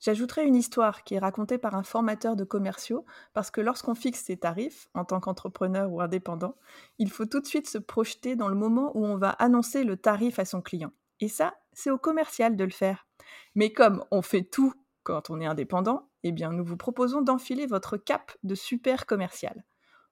J'ajouterai 0.00 0.44
une 0.44 0.54
histoire 0.54 1.02
qui 1.02 1.14
est 1.14 1.18
racontée 1.18 1.58
par 1.58 1.74
un 1.74 1.82
formateur 1.82 2.36
de 2.36 2.44
commerciaux, 2.44 3.04
parce 3.34 3.50
que 3.50 3.60
lorsqu'on 3.60 3.94
fixe 3.94 4.22
ses 4.22 4.36
tarifs, 4.36 4.88
en 4.94 5.04
tant 5.04 5.18
qu'entrepreneur 5.18 5.90
ou 5.90 6.00
indépendant, 6.00 6.54
il 6.98 7.10
faut 7.10 7.26
tout 7.26 7.40
de 7.40 7.46
suite 7.46 7.68
se 7.68 7.78
projeter 7.78 8.36
dans 8.36 8.48
le 8.48 8.54
moment 8.54 8.92
où 8.96 9.04
on 9.04 9.16
va 9.16 9.30
annoncer 9.30 9.82
le 9.82 9.96
tarif 9.96 10.38
à 10.38 10.44
son 10.44 10.62
client. 10.62 10.92
Et 11.20 11.28
ça, 11.28 11.54
c'est 11.72 11.90
au 11.90 11.98
commercial 11.98 12.56
de 12.56 12.64
le 12.64 12.70
faire. 12.70 13.06
Mais 13.54 13.72
comme 13.72 14.04
on 14.10 14.22
fait 14.22 14.44
tout 14.44 14.72
quand 15.02 15.30
on 15.30 15.40
est 15.40 15.46
indépendant, 15.46 16.08
eh 16.22 16.32
bien 16.32 16.52
nous 16.52 16.64
vous 16.64 16.76
proposons 16.76 17.22
d'enfiler 17.22 17.66
votre 17.66 17.96
cap 17.96 18.36
de 18.42 18.54
super 18.54 19.06
commercial. 19.06 19.64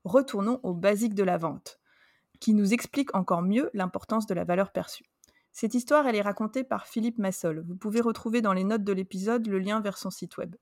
Retournons 0.04 0.60
aux 0.62 0.74
basiques 0.74 1.14
de 1.14 1.22
la 1.22 1.38
vente, 1.38 1.78
qui 2.40 2.54
nous 2.54 2.72
explique 2.72 3.14
encore 3.14 3.42
mieux 3.42 3.70
l'importance 3.74 4.26
de 4.26 4.34
la 4.34 4.44
valeur 4.44 4.72
perçue. 4.72 5.04
Cette 5.58 5.72
histoire, 5.72 6.06
elle 6.06 6.16
est 6.16 6.20
racontée 6.20 6.64
par 6.64 6.86
Philippe 6.86 7.16
Massol. 7.16 7.64
Vous 7.66 7.76
pouvez 7.76 8.02
retrouver 8.02 8.42
dans 8.42 8.52
les 8.52 8.62
notes 8.62 8.84
de 8.84 8.92
l'épisode 8.92 9.46
le 9.46 9.58
lien 9.58 9.80
vers 9.80 9.96
son 9.96 10.10
site 10.10 10.36
web. 10.36 10.54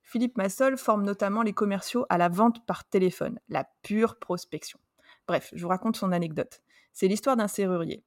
Philippe 0.00 0.38
Massol 0.38 0.78
forme 0.78 1.04
notamment 1.04 1.42
les 1.42 1.52
commerciaux 1.52 2.06
à 2.08 2.16
la 2.16 2.30
vente 2.30 2.64
par 2.64 2.88
téléphone, 2.88 3.38
la 3.50 3.68
pure 3.82 4.18
prospection. 4.18 4.78
Bref, 5.26 5.50
je 5.52 5.60
vous 5.60 5.68
raconte 5.68 5.96
son 5.96 6.12
anecdote. 6.12 6.62
C'est 6.94 7.08
l'histoire 7.08 7.36
d'un 7.36 7.46
serrurier. 7.46 8.02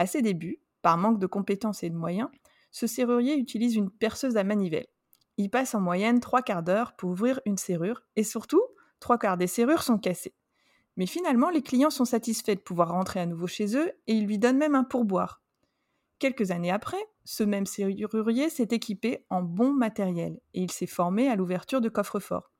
À 0.00 0.06
ses 0.06 0.20
débuts, 0.20 0.58
par 0.82 0.98
manque 0.98 1.20
de 1.20 1.28
compétences 1.28 1.84
et 1.84 1.90
de 1.90 1.94
moyens, 1.94 2.28
ce 2.72 2.88
serrurier 2.88 3.36
utilise 3.36 3.76
une 3.76 3.88
perceuse 3.88 4.36
à 4.36 4.42
manivelle. 4.42 4.88
Il 5.36 5.48
passe 5.48 5.76
en 5.76 5.80
moyenne 5.80 6.18
trois 6.18 6.42
quarts 6.42 6.64
d'heure 6.64 6.96
pour 6.96 7.10
ouvrir 7.10 7.38
une 7.46 7.56
serrure 7.56 8.02
et 8.16 8.24
surtout, 8.24 8.64
trois 8.98 9.16
quarts 9.16 9.36
des 9.36 9.46
serrures 9.46 9.84
sont 9.84 9.98
cassées. 9.98 10.34
Mais 10.96 11.06
finalement, 11.06 11.50
les 11.50 11.62
clients 11.62 11.90
sont 11.90 12.04
satisfaits 12.04 12.56
de 12.56 12.60
pouvoir 12.62 12.88
rentrer 12.88 13.20
à 13.20 13.26
nouveau 13.26 13.46
chez 13.46 13.76
eux 13.76 13.92
et 14.08 14.14
ils 14.14 14.26
lui 14.26 14.40
donnent 14.40 14.58
même 14.58 14.74
un 14.74 14.82
pourboire. 14.82 15.43
Quelques 16.24 16.52
années 16.52 16.70
après, 16.70 17.06
ce 17.26 17.44
même 17.44 17.66
serrurier 17.66 18.48
s'est 18.48 18.68
équipé 18.70 19.26
en 19.28 19.42
bon 19.42 19.74
matériel 19.74 20.40
et 20.54 20.62
il 20.62 20.70
s'est 20.70 20.86
formé 20.86 21.28
à 21.28 21.36
l'ouverture 21.36 21.82
de 21.82 21.90
coffres-forts. 21.90 22.50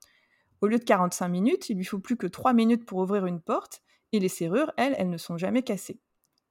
Au 0.60 0.66
lieu 0.66 0.78
de 0.78 0.84
45 0.84 1.28
minutes, 1.28 1.70
il 1.70 1.78
lui 1.78 1.84
faut 1.86 1.98
plus 1.98 2.18
que 2.18 2.26
3 2.26 2.52
minutes 2.52 2.84
pour 2.84 2.98
ouvrir 2.98 3.24
une 3.24 3.40
porte 3.40 3.80
et 4.12 4.20
les 4.20 4.28
serrures, 4.28 4.70
elles, 4.76 4.94
elles 4.98 5.08
ne 5.08 5.16
sont 5.16 5.38
jamais 5.38 5.62
cassées. 5.62 5.98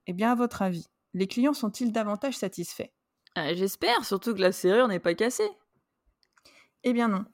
Eh 0.08 0.12
bien, 0.12 0.32
à 0.32 0.34
votre 0.34 0.60
avis, 0.60 0.88
les 1.12 1.28
clients 1.28 1.52
sont-ils 1.52 1.92
davantage 1.92 2.36
satisfaits? 2.36 2.90
Euh, 3.38 3.54
J'espère, 3.54 4.04
surtout 4.04 4.34
que 4.34 4.40
la 4.40 4.50
serrure 4.50 4.88
n'est 4.88 4.98
pas 4.98 5.14
cassée. 5.14 5.50
Eh 6.82 6.92
bien 6.92 7.06
non. 7.06 7.26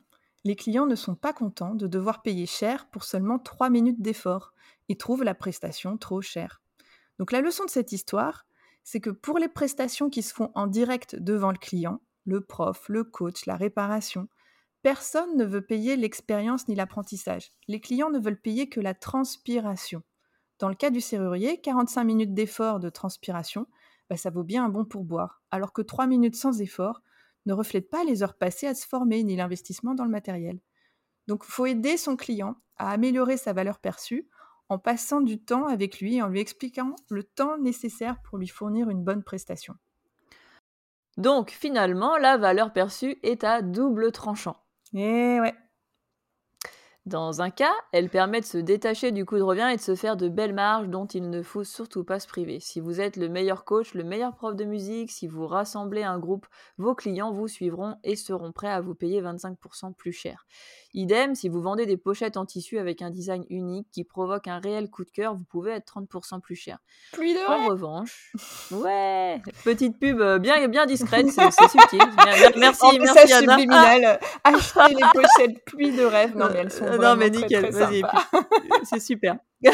Les 0.44 0.56
clients 0.56 0.84
ne 0.84 0.94
sont 0.94 1.14
pas 1.14 1.32
contents 1.32 1.74
de 1.74 1.86
devoir 1.86 2.20
payer 2.20 2.44
cher 2.44 2.90
pour 2.90 3.04
seulement 3.04 3.38
3 3.38 3.70
minutes 3.70 4.02
d'effort 4.02 4.52
et 4.90 4.98
trouvent 4.98 5.24
la 5.24 5.34
prestation 5.34 5.96
trop 5.96 6.20
chère. 6.20 6.60
Donc 7.18 7.32
la 7.32 7.40
leçon 7.40 7.64
de 7.64 7.70
cette 7.70 7.92
histoire, 7.92 8.44
c'est 8.84 9.00
que 9.00 9.10
pour 9.10 9.38
les 9.38 9.48
prestations 9.48 10.10
qui 10.10 10.22
se 10.22 10.34
font 10.34 10.50
en 10.54 10.66
direct 10.66 11.16
devant 11.16 11.52
le 11.52 11.58
client, 11.58 12.00
le 12.24 12.40
prof, 12.40 12.88
le 12.88 13.04
coach, 13.04 13.46
la 13.46 13.56
réparation, 13.56 14.28
personne 14.82 15.36
ne 15.36 15.44
veut 15.44 15.64
payer 15.64 15.96
l'expérience 15.96 16.68
ni 16.68 16.74
l'apprentissage. 16.74 17.52
Les 17.68 17.80
clients 17.80 18.10
ne 18.10 18.18
veulent 18.18 18.40
payer 18.40 18.68
que 18.68 18.80
la 18.80 18.94
transpiration. 18.94 20.02
Dans 20.58 20.68
le 20.68 20.74
cas 20.74 20.90
du 20.90 21.00
serrurier, 21.00 21.60
45 21.60 22.04
minutes 22.04 22.34
d'effort 22.34 22.80
de 22.80 22.90
transpiration, 22.90 23.66
bah, 24.08 24.16
ça 24.16 24.30
vaut 24.30 24.44
bien 24.44 24.64
un 24.64 24.68
bon 24.68 24.84
pourboire, 24.84 25.42
alors 25.50 25.72
que 25.72 25.82
3 25.82 26.06
minutes 26.06 26.36
sans 26.36 26.60
effort 26.60 27.00
ne 27.46 27.52
reflètent 27.52 27.90
pas 27.90 28.04
les 28.04 28.22
heures 28.22 28.36
passées 28.36 28.66
à 28.66 28.74
se 28.74 28.86
former 28.86 29.22
ni 29.22 29.36
l'investissement 29.36 29.94
dans 29.94 30.04
le 30.04 30.10
matériel. 30.10 30.60
Donc 31.26 31.44
il 31.46 31.52
faut 31.52 31.66
aider 31.66 31.96
son 31.96 32.16
client 32.16 32.56
à 32.76 32.90
améliorer 32.90 33.36
sa 33.36 33.52
valeur 33.52 33.78
perçue 33.78 34.28
en 34.70 34.78
passant 34.78 35.20
du 35.20 35.38
temps 35.38 35.66
avec 35.66 36.00
lui 36.00 36.16
et 36.16 36.22
en 36.22 36.28
lui 36.28 36.40
expliquant 36.40 36.94
le 37.10 37.24
temps 37.24 37.58
nécessaire 37.58 38.22
pour 38.22 38.38
lui 38.38 38.48
fournir 38.48 38.88
une 38.88 39.02
bonne 39.02 39.22
prestation. 39.22 39.74
Donc 41.18 41.50
finalement, 41.50 42.16
la 42.16 42.38
valeur 42.38 42.72
perçue 42.72 43.18
est 43.22 43.44
à 43.44 43.60
double 43.60 44.12
tranchant. 44.12 44.56
Eh 44.94 45.40
ouais. 45.40 45.54
Dans 47.10 47.42
un 47.42 47.50
cas, 47.50 47.74
elle 47.90 48.08
permet 48.08 48.40
de 48.40 48.46
se 48.46 48.56
détacher 48.56 49.10
du 49.10 49.24
coût 49.24 49.36
de 49.36 49.42
revient 49.42 49.68
et 49.72 49.76
de 49.76 49.80
se 49.80 49.96
faire 49.96 50.16
de 50.16 50.28
belles 50.28 50.54
marges 50.54 50.86
dont 50.86 51.06
il 51.06 51.28
ne 51.28 51.42
faut 51.42 51.64
surtout 51.64 52.04
pas 52.04 52.20
se 52.20 52.28
priver. 52.28 52.60
Si 52.60 52.78
vous 52.78 53.00
êtes 53.00 53.16
le 53.16 53.28
meilleur 53.28 53.64
coach, 53.64 53.94
le 53.94 54.04
meilleur 54.04 54.36
prof 54.36 54.54
de 54.54 54.64
musique, 54.64 55.10
si 55.10 55.26
vous 55.26 55.44
rassemblez 55.44 56.04
un 56.04 56.20
groupe, 56.20 56.46
vos 56.78 56.94
clients 56.94 57.32
vous 57.32 57.48
suivront 57.48 57.96
et 58.04 58.14
seront 58.14 58.52
prêts 58.52 58.70
à 58.70 58.80
vous 58.80 58.94
payer 58.94 59.20
25% 59.20 59.92
plus 59.92 60.12
cher. 60.12 60.46
Idem, 60.94 61.36
si 61.36 61.48
vous 61.48 61.60
vendez 61.60 61.86
des 61.86 61.96
pochettes 61.96 62.36
en 62.36 62.44
tissu 62.44 62.78
avec 62.78 63.00
un 63.00 63.10
design 63.10 63.44
unique 63.48 63.88
qui 63.92 64.02
provoque 64.02 64.48
un 64.48 64.58
réel 64.58 64.90
coup 64.90 65.04
de 65.04 65.10
cœur, 65.10 65.34
vous 65.34 65.44
pouvez 65.44 65.72
être 65.72 66.00
30% 66.00 66.40
plus 66.40 66.56
cher. 66.56 66.78
Plus 67.12 67.32
de 67.32 67.48
En 67.48 67.68
revanche, 67.68 68.32
ouais, 68.72 69.40
petite 69.64 70.00
pub 70.00 70.20
euh, 70.20 70.38
bien, 70.38 70.66
bien 70.66 70.86
discrète, 70.86 71.28
c'est 71.28 71.50
subtil. 71.68 72.00
Merci, 72.56 72.84
en 72.84 72.92
merci 72.98 73.32
subliminal, 73.32 74.18
achetez 74.42 74.94
les 74.94 75.06
pochettes 75.12 75.64
pluie 75.64 75.92
de 75.92 76.04
rêve. 76.04 76.36
Non 76.36 76.48
mais 76.52 76.58
elles 76.58 76.72
sont 76.72 76.84
euh, 76.84 76.99
Non 77.00 77.16
mais 77.16 77.30
nickel, 77.30 77.70
vas-y, 77.70 78.02
c'est 78.84 79.00
super. 79.00 79.38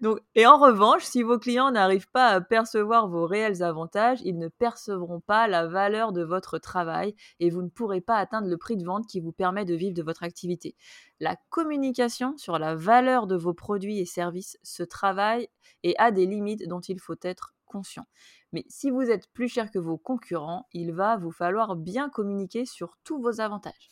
Donc, 0.00 0.20
et 0.34 0.46
en 0.46 0.58
revanche, 0.58 1.02
si 1.02 1.22
vos 1.22 1.38
clients 1.38 1.70
n'arrivent 1.70 2.10
pas 2.10 2.28
à 2.28 2.40
percevoir 2.40 3.08
vos 3.08 3.26
réels 3.26 3.62
avantages, 3.62 4.20
ils 4.24 4.38
ne 4.38 4.48
percevront 4.48 5.20
pas 5.20 5.48
la 5.48 5.66
valeur 5.66 6.12
de 6.12 6.22
votre 6.22 6.58
travail 6.58 7.14
et 7.40 7.50
vous 7.50 7.62
ne 7.62 7.68
pourrez 7.68 8.00
pas 8.00 8.16
atteindre 8.16 8.48
le 8.48 8.56
prix 8.56 8.76
de 8.76 8.84
vente 8.84 9.06
qui 9.06 9.20
vous 9.20 9.32
permet 9.32 9.64
de 9.64 9.74
vivre 9.74 9.94
de 9.94 10.02
votre 10.02 10.22
activité. 10.22 10.76
La 11.18 11.36
communication 11.48 12.36
sur 12.36 12.58
la 12.58 12.74
valeur 12.74 13.26
de 13.26 13.36
vos 13.36 13.54
produits 13.54 13.98
et 13.98 14.06
services 14.06 14.58
se 14.62 14.82
travaille 14.82 15.48
et 15.82 15.96
a 15.98 16.10
des 16.10 16.26
limites 16.26 16.68
dont 16.68 16.80
il 16.80 17.00
faut 17.00 17.16
être 17.22 17.54
conscient. 17.66 18.06
Mais 18.52 18.64
si 18.68 18.90
vous 18.90 19.02
êtes 19.02 19.28
plus 19.32 19.48
cher 19.48 19.70
que 19.70 19.78
vos 19.78 19.96
concurrents, 19.96 20.66
il 20.72 20.92
va 20.92 21.16
vous 21.16 21.30
falloir 21.30 21.76
bien 21.76 22.08
communiquer 22.08 22.66
sur 22.66 22.96
tous 23.04 23.20
vos 23.20 23.40
avantages 23.40 23.90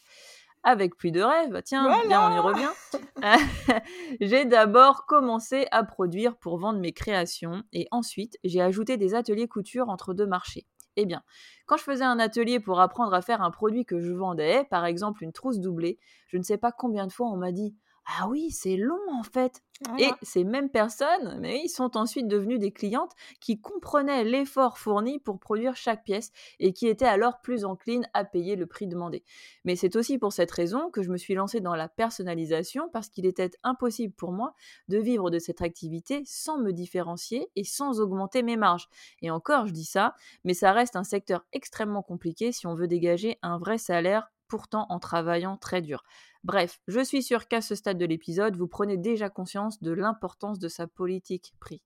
avec 0.62 0.96
plus 0.96 1.10
de 1.10 1.20
rêves. 1.20 1.62
Tiens, 1.64 2.06
bien, 2.06 2.30
on 2.30 2.34
y 2.34 2.38
revient. 2.38 2.70
j'ai 4.20 4.44
d'abord 4.44 5.06
commencé 5.06 5.66
à 5.70 5.84
produire 5.84 6.36
pour 6.36 6.58
vendre 6.58 6.78
mes 6.78 6.92
créations 6.92 7.62
et 7.72 7.86
ensuite 7.90 8.38
j'ai 8.44 8.60
ajouté 8.60 8.96
des 8.96 9.14
ateliers 9.14 9.48
couture 9.48 9.88
entre 9.88 10.14
deux 10.14 10.26
marchés. 10.26 10.66
Eh 10.96 11.06
bien, 11.06 11.22
quand 11.66 11.76
je 11.76 11.84
faisais 11.84 12.04
un 12.04 12.18
atelier 12.18 12.58
pour 12.58 12.80
apprendre 12.80 13.14
à 13.14 13.22
faire 13.22 13.40
un 13.40 13.52
produit 13.52 13.84
que 13.84 14.00
je 14.00 14.12
vendais, 14.12 14.64
par 14.68 14.84
exemple 14.84 15.22
une 15.22 15.32
trousse 15.32 15.60
doublée, 15.60 15.98
je 16.26 16.38
ne 16.38 16.42
sais 16.42 16.58
pas 16.58 16.72
combien 16.72 17.06
de 17.06 17.12
fois 17.12 17.28
on 17.28 17.36
m'a 17.36 17.52
dit 17.52 17.76
ah 18.10 18.26
oui, 18.26 18.50
c'est 18.50 18.76
long 18.76 18.98
en 19.12 19.22
fait. 19.22 19.62
Et 19.98 20.08
ces 20.22 20.42
mêmes 20.42 20.70
personnes, 20.70 21.38
mais 21.40 21.60
ils 21.62 21.68
sont 21.68 21.96
ensuite 21.96 22.26
devenues 22.26 22.58
des 22.58 22.72
clientes 22.72 23.12
qui 23.40 23.60
comprenaient 23.60 24.24
l'effort 24.24 24.78
fourni 24.78 25.20
pour 25.20 25.38
produire 25.38 25.76
chaque 25.76 26.02
pièce 26.04 26.32
et 26.58 26.72
qui 26.72 26.88
étaient 26.88 27.04
alors 27.04 27.40
plus 27.42 27.64
enclines 27.64 28.08
à 28.14 28.24
payer 28.24 28.56
le 28.56 28.66
prix 28.66 28.88
demandé. 28.88 29.22
Mais 29.64 29.76
c'est 29.76 29.94
aussi 29.94 30.18
pour 30.18 30.32
cette 30.32 30.50
raison 30.50 30.90
que 30.90 31.02
je 31.02 31.10
me 31.10 31.18
suis 31.18 31.34
lancée 31.34 31.60
dans 31.60 31.76
la 31.76 31.88
personnalisation 31.88 32.88
parce 32.92 33.08
qu'il 33.08 33.26
était 33.26 33.50
impossible 33.62 34.14
pour 34.14 34.32
moi 34.32 34.54
de 34.88 34.98
vivre 34.98 35.30
de 35.30 35.38
cette 35.38 35.62
activité 35.62 36.22
sans 36.24 36.58
me 36.58 36.72
différencier 36.72 37.48
et 37.54 37.64
sans 37.64 38.00
augmenter 38.00 38.42
mes 38.42 38.56
marges. 38.56 38.88
Et 39.20 39.30
encore, 39.30 39.66
je 39.66 39.72
dis 39.72 39.84
ça, 39.84 40.14
mais 40.44 40.54
ça 40.54 40.72
reste 40.72 40.96
un 40.96 41.04
secteur 41.04 41.44
extrêmement 41.52 42.02
compliqué 42.02 42.52
si 42.52 42.66
on 42.66 42.74
veut 42.74 42.88
dégager 42.88 43.38
un 43.42 43.58
vrai 43.58 43.78
salaire 43.78 44.32
pourtant 44.48 44.86
en 44.88 44.98
travaillant 44.98 45.56
très 45.56 45.82
dur. 45.82 46.02
Bref, 46.48 46.80
je 46.88 47.00
suis 47.00 47.22
sûre 47.22 47.46
qu'à 47.46 47.60
ce 47.60 47.74
stade 47.74 47.98
de 47.98 48.06
l'épisode, 48.06 48.56
vous 48.56 48.68
prenez 48.68 48.96
déjà 48.96 49.28
conscience 49.28 49.82
de 49.82 49.92
l'importance 49.92 50.58
de 50.58 50.68
sa 50.68 50.86
politique 50.86 51.52
prix. 51.60 51.82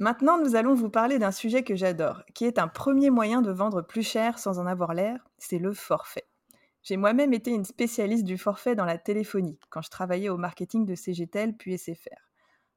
Maintenant, 0.00 0.42
nous 0.42 0.56
allons 0.56 0.74
vous 0.74 0.90
parler 0.90 1.20
d'un 1.20 1.30
sujet 1.30 1.62
que 1.62 1.76
j'adore, 1.76 2.24
qui 2.34 2.44
est 2.44 2.58
un 2.58 2.66
premier 2.66 3.10
moyen 3.10 3.42
de 3.42 3.52
vendre 3.52 3.80
plus 3.80 4.02
cher 4.02 4.40
sans 4.40 4.58
en 4.58 4.66
avoir 4.66 4.92
l'air, 4.92 5.24
c'est 5.38 5.60
le 5.60 5.72
forfait. 5.72 6.26
J'ai 6.82 6.96
moi-même 6.96 7.32
été 7.32 7.52
une 7.52 7.64
spécialiste 7.64 8.24
du 8.24 8.38
forfait 8.38 8.74
dans 8.74 8.86
la 8.86 8.98
téléphonie, 8.98 9.60
quand 9.70 9.82
je 9.82 9.90
travaillais 9.90 10.30
au 10.30 10.36
marketing 10.36 10.84
de 10.84 10.96
CGTEL 10.96 11.56
puis 11.56 11.78
SFR. 11.78 12.32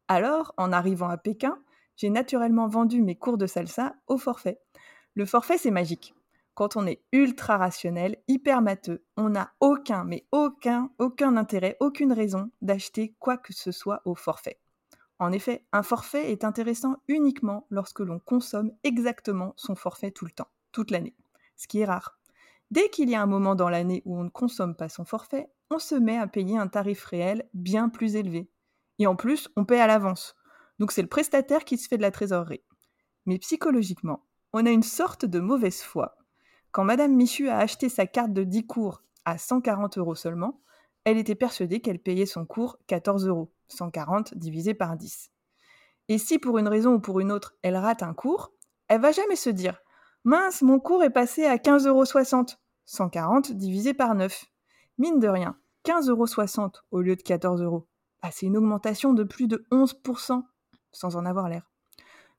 Alors, 0.08 0.54
en 0.58 0.72
arrivant 0.72 1.10
à 1.10 1.18
Pékin, 1.18 1.58
j'ai 1.96 2.12
naturellement 2.12 2.68
vendu 2.68 3.02
mes 3.02 3.16
cours 3.16 3.40
de 3.40 3.48
salsa 3.48 3.96
au 4.06 4.20
forfait. 4.20 4.60
Le 5.16 5.26
forfait, 5.26 5.58
c'est 5.58 5.72
magique 5.72 6.14
quand 6.56 6.78
on 6.78 6.88
est 6.88 7.04
ultra 7.12 7.58
rationnel, 7.58 8.18
hyper 8.28 8.62
matheux, 8.62 9.04
on 9.18 9.30
n'a 9.30 9.52
aucun, 9.60 10.06
mais 10.06 10.26
aucun, 10.32 10.90
aucun 11.00 11.36
intérêt, 11.36 11.76
aucune 11.82 12.14
raison 12.14 12.50
d'acheter 12.62 13.14
quoi 13.20 13.38
que 13.38 13.54
ce 13.54 13.72
soit 13.72 14.02
au 14.06 14.16
forfait. 14.16 14.60
En 15.20 15.32
effet, 15.32 15.66
un 15.74 15.84
forfait 15.84 16.32
est 16.32 16.46
intéressant 16.46 16.96
uniquement 17.08 17.68
lorsque 17.70 18.00
l'on 18.00 18.20
consomme 18.20 18.72
exactement 18.84 19.54
son 19.58 19.76
forfait 19.76 20.12
tout 20.12 20.26
le 20.26 20.32
temps, 20.32 20.48
toute 20.72 20.92
l'année, 20.92 21.16
ce 21.58 21.68
qui 21.68 21.80
est 21.80 21.86
rare. 21.86 22.18
Dès 22.72 22.90
qu'il 22.90 23.10
y 23.10 23.16
a 23.16 23.22
un 23.22 23.28
moment 23.28 23.56
dans 23.56 23.70
l'année 23.70 24.02
où 24.06 24.18
on 24.18 24.24
ne 24.24 24.30
consomme 24.30 24.76
pas 24.76 24.90
son 24.90 25.06
forfait, 25.06 25.50
on 25.70 25.80
se 25.80 25.96
met 25.96 26.18
à 26.18 26.28
payer 26.28 26.58
un 26.58 26.68
tarif 26.68 27.04
réel 27.06 27.48
bien 27.54 27.90
plus 27.90 28.16
élevé. 28.16 28.50
Et 29.00 29.08
en 29.08 29.16
plus, 29.16 29.50
on 29.58 29.66
paie 29.66 29.80
à 29.80 29.88
l'avance. 29.88 30.36
Donc 30.80 30.92
c'est 30.92 31.02
le 31.02 31.10
prestataire 31.10 31.66
qui 31.66 31.78
se 31.78 31.88
fait 31.88 31.98
de 31.98 32.02
la 32.02 32.12
trésorerie. 32.12 32.64
Mais 33.26 33.40
psychologiquement, 33.40 34.26
on 34.54 34.66
a 34.66 34.72
une 34.72 34.84
sorte 34.84 35.26
de 35.26 35.40
mauvaise 35.40 35.82
foi 35.82 36.18
quand 36.76 36.84
Madame 36.84 37.14
Michu 37.14 37.48
a 37.48 37.60
acheté 37.60 37.88
sa 37.88 38.06
carte 38.06 38.34
de 38.34 38.44
10 38.44 38.68
cours 38.68 39.02
à 39.24 39.38
140 39.38 39.98
euros 39.98 40.14
seulement, 40.14 40.60
elle 41.06 41.18
était 41.18 41.34
persuadée 41.34 41.80
qu'elle 41.80 42.00
payait 42.00 42.26
son 42.26 42.46
cours 42.46 42.78
14 42.88 43.28
euros, 43.28 43.50
140 43.70 44.34
divisé 44.34 44.74
par 44.74 44.98
10. 44.98 45.32
Et 46.10 46.18
si 46.18 46.38
pour 46.38 46.58
une 46.58 46.68
raison 46.68 46.96
ou 46.96 47.00
pour 47.00 47.22
une 47.22 47.32
autre, 47.32 47.56
elle 47.62 47.78
rate 47.78 48.04
un 48.04 48.14
cours, 48.14 48.52
elle 48.90 49.00
va 49.00 49.14
jamais 49.14 49.38
se 49.38 49.50
dire 49.50 49.80
Mince, 50.26 50.64
mon 50.64 50.82
cours 50.82 51.02
est 51.06 51.12
passé 51.12 51.46
à 51.46 51.56
15,60 51.56 51.88
euros, 51.88 52.04
140 52.84 53.54
divisé 53.54 53.94
par 53.94 54.14
9. 54.14 54.44
Mine 54.98 55.22
de 55.22 55.30
rien, 55.30 55.56
15,60 55.86 56.60
euros 56.60 56.72
au 56.92 57.00
lieu 57.00 57.16
de 57.16 57.22
14 57.22 57.62
euros. 57.62 57.88
Bah, 58.22 58.32
c'est 58.34 58.48
une 58.48 58.58
augmentation 58.58 59.14
de 59.14 59.24
plus 59.24 59.48
de 59.48 59.66
11%, 59.72 60.44
sans 60.92 61.16
en 61.16 61.26
avoir 61.26 61.48
l'air. 61.48 61.72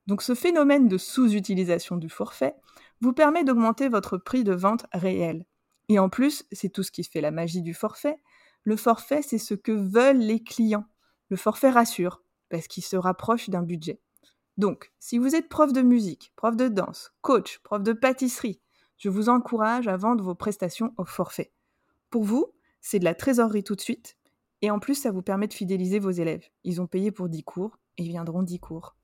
Donc 0.05 0.21
ce 0.21 0.35
phénomène 0.35 0.87
de 0.87 0.99
sous-utilisation 0.99 1.97
du 1.97 2.07
forfait 2.07 2.55
vous 3.01 3.13
permet 3.13 3.43
d'augmenter 3.43 3.89
votre 3.89 4.17
prix 4.17 4.43
de 4.43 4.53
vente 4.53 4.85
réel. 4.93 5.45
Et 5.89 5.99
en 5.99 6.09
plus, 6.09 6.45
c'est 6.51 6.69
tout 6.69 6.83
ce 6.83 6.91
qui 6.91 7.03
fait 7.03 7.21
la 7.21 7.31
magie 7.31 7.61
du 7.61 7.73
forfait. 7.73 8.17
Le 8.63 8.75
forfait, 8.75 9.21
c'est 9.21 9.37
ce 9.37 9.53
que 9.53 9.71
veulent 9.71 10.19
les 10.19 10.43
clients. 10.43 10.85
Le 11.29 11.37
forfait 11.37 11.69
rassure, 11.69 12.23
parce 12.49 12.67
qu'il 12.67 12.83
se 12.83 12.97
rapproche 12.97 13.49
d'un 13.49 13.63
budget. 13.63 14.01
Donc, 14.57 14.91
si 14.99 15.17
vous 15.17 15.35
êtes 15.35 15.49
prof 15.49 15.71
de 15.71 15.81
musique, 15.81 16.33
prof 16.35 16.55
de 16.55 16.67
danse, 16.67 17.13
coach, 17.21 17.59
prof 17.59 17.83
de 17.83 17.93
pâtisserie, 17.93 18.59
je 18.97 19.09
vous 19.09 19.29
encourage 19.29 19.87
à 19.87 19.97
vendre 19.97 20.23
vos 20.23 20.35
prestations 20.35 20.93
au 20.97 21.05
forfait. 21.05 21.51
Pour 22.09 22.23
vous, 22.23 22.47
c'est 22.81 22.99
de 22.99 23.05
la 23.05 23.15
trésorerie 23.15 23.63
tout 23.63 23.75
de 23.75 23.81
suite, 23.81 24.17
et 24.61 24.71
en 24.71 24.79
plus, 24.79 24.95
ça 24.95 25.11
vous 25.11 25.21
permet 25.21 25.47
de 25.47 25.53
fidéliser 25.53 25.99
vos 25.99 26.09
élèves. 26.09 26.45
Ils 26.63 26.81
ont 26.81 26.87
payé 26.87 27.11
pour 27.11 27.29
10 27.29 27.43
cours, 27.43 27.77
et 27.97 28.03
ils 28.03 28.09
viendront 28.09 28.41
10 28.41 28.59
cours. 28.59 28.96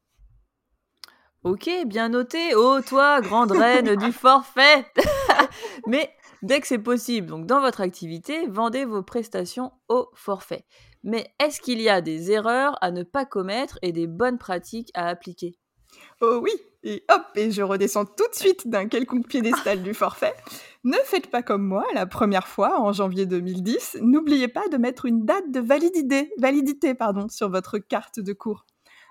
Ok, 1.43 1.69
bien 1.87 2.07
noté. 2.07 2.55
Oh, 2.55 2.79
toi, 2.87 3.19
grande 3.19 3.51
reine 3.51 3.97
du 3.97 4.11
forfait. 4.13 4.85
Mais 5.87 6.09
dès 6.41 6.61
que 6.61 6.67
c'est 6.67 6.77
possible, 6.77 7.27
donc 7.27 7.45
dans 7.45 7.59
votre 7.59 7.81
activité, 7.81 8.47
vendez 8.47 8.85
vos 8.85 9.03
prestations 9.03 9.73
au 9.89 10.07
forfait. 10.13 10.65
Mais 11.03 11.33
est-ce 11.41 11.59
qu'il 11.59 11.81
y 11.81 11.89
a 11.89 11.99
des 11.99 12.31
erreurs 12.31 12.77
à 12.79 12.91
ne 12.91 13.03
pas 13.03 13.25
commettre 13.25 13.77
et 13.81 13.91
des 13.91 14.07
bonnes 14.07 14.37
pratiques 14.37 14.89
à 14.93 15.09
appliquer? 15.09 15.57
Oh 16.21 16.39
oui, 16.41 16.51
et 16.83 17.03
hop, 17.11 17.23
et 17.35 17.51
je 17.51 17.61
redescends 17.61 18.05
tout 18.05 18.27
de 18.29 18.35
suite 18.35 18.69
d'un 18.69 18.87
quelconque 18.87 19.27
piédestal 19.27 19.83
du 19.83 19.93
forfait. 19.93 20.33
Ne 20.85 20.97
faites 21.03 21.27
pas 21.27 21.43
comme 21.43 21.63
moi 21.63 21.85
la 21.93 22.05
première 22.05 22.47
fois 22.47 22.79
en 22.79 22.93
janvier 22.93 23.25
2010. 23.25 23.97
N'oubliez 24.01 24.47
pas 24.47 24.67
de 24.69 24.77
mettre 24.77 25.05
une 25.05 25.25
date 25.25 25.51
de 25.51 25.59
validité, 25.59 26.31
validité 26.37 26.93
pardon, 26.93 27.27
sur 27.27 27.49
votre 27.49 27.79
carte 27.79 28.21
de 28.21 28.31
cours 28.31 28.65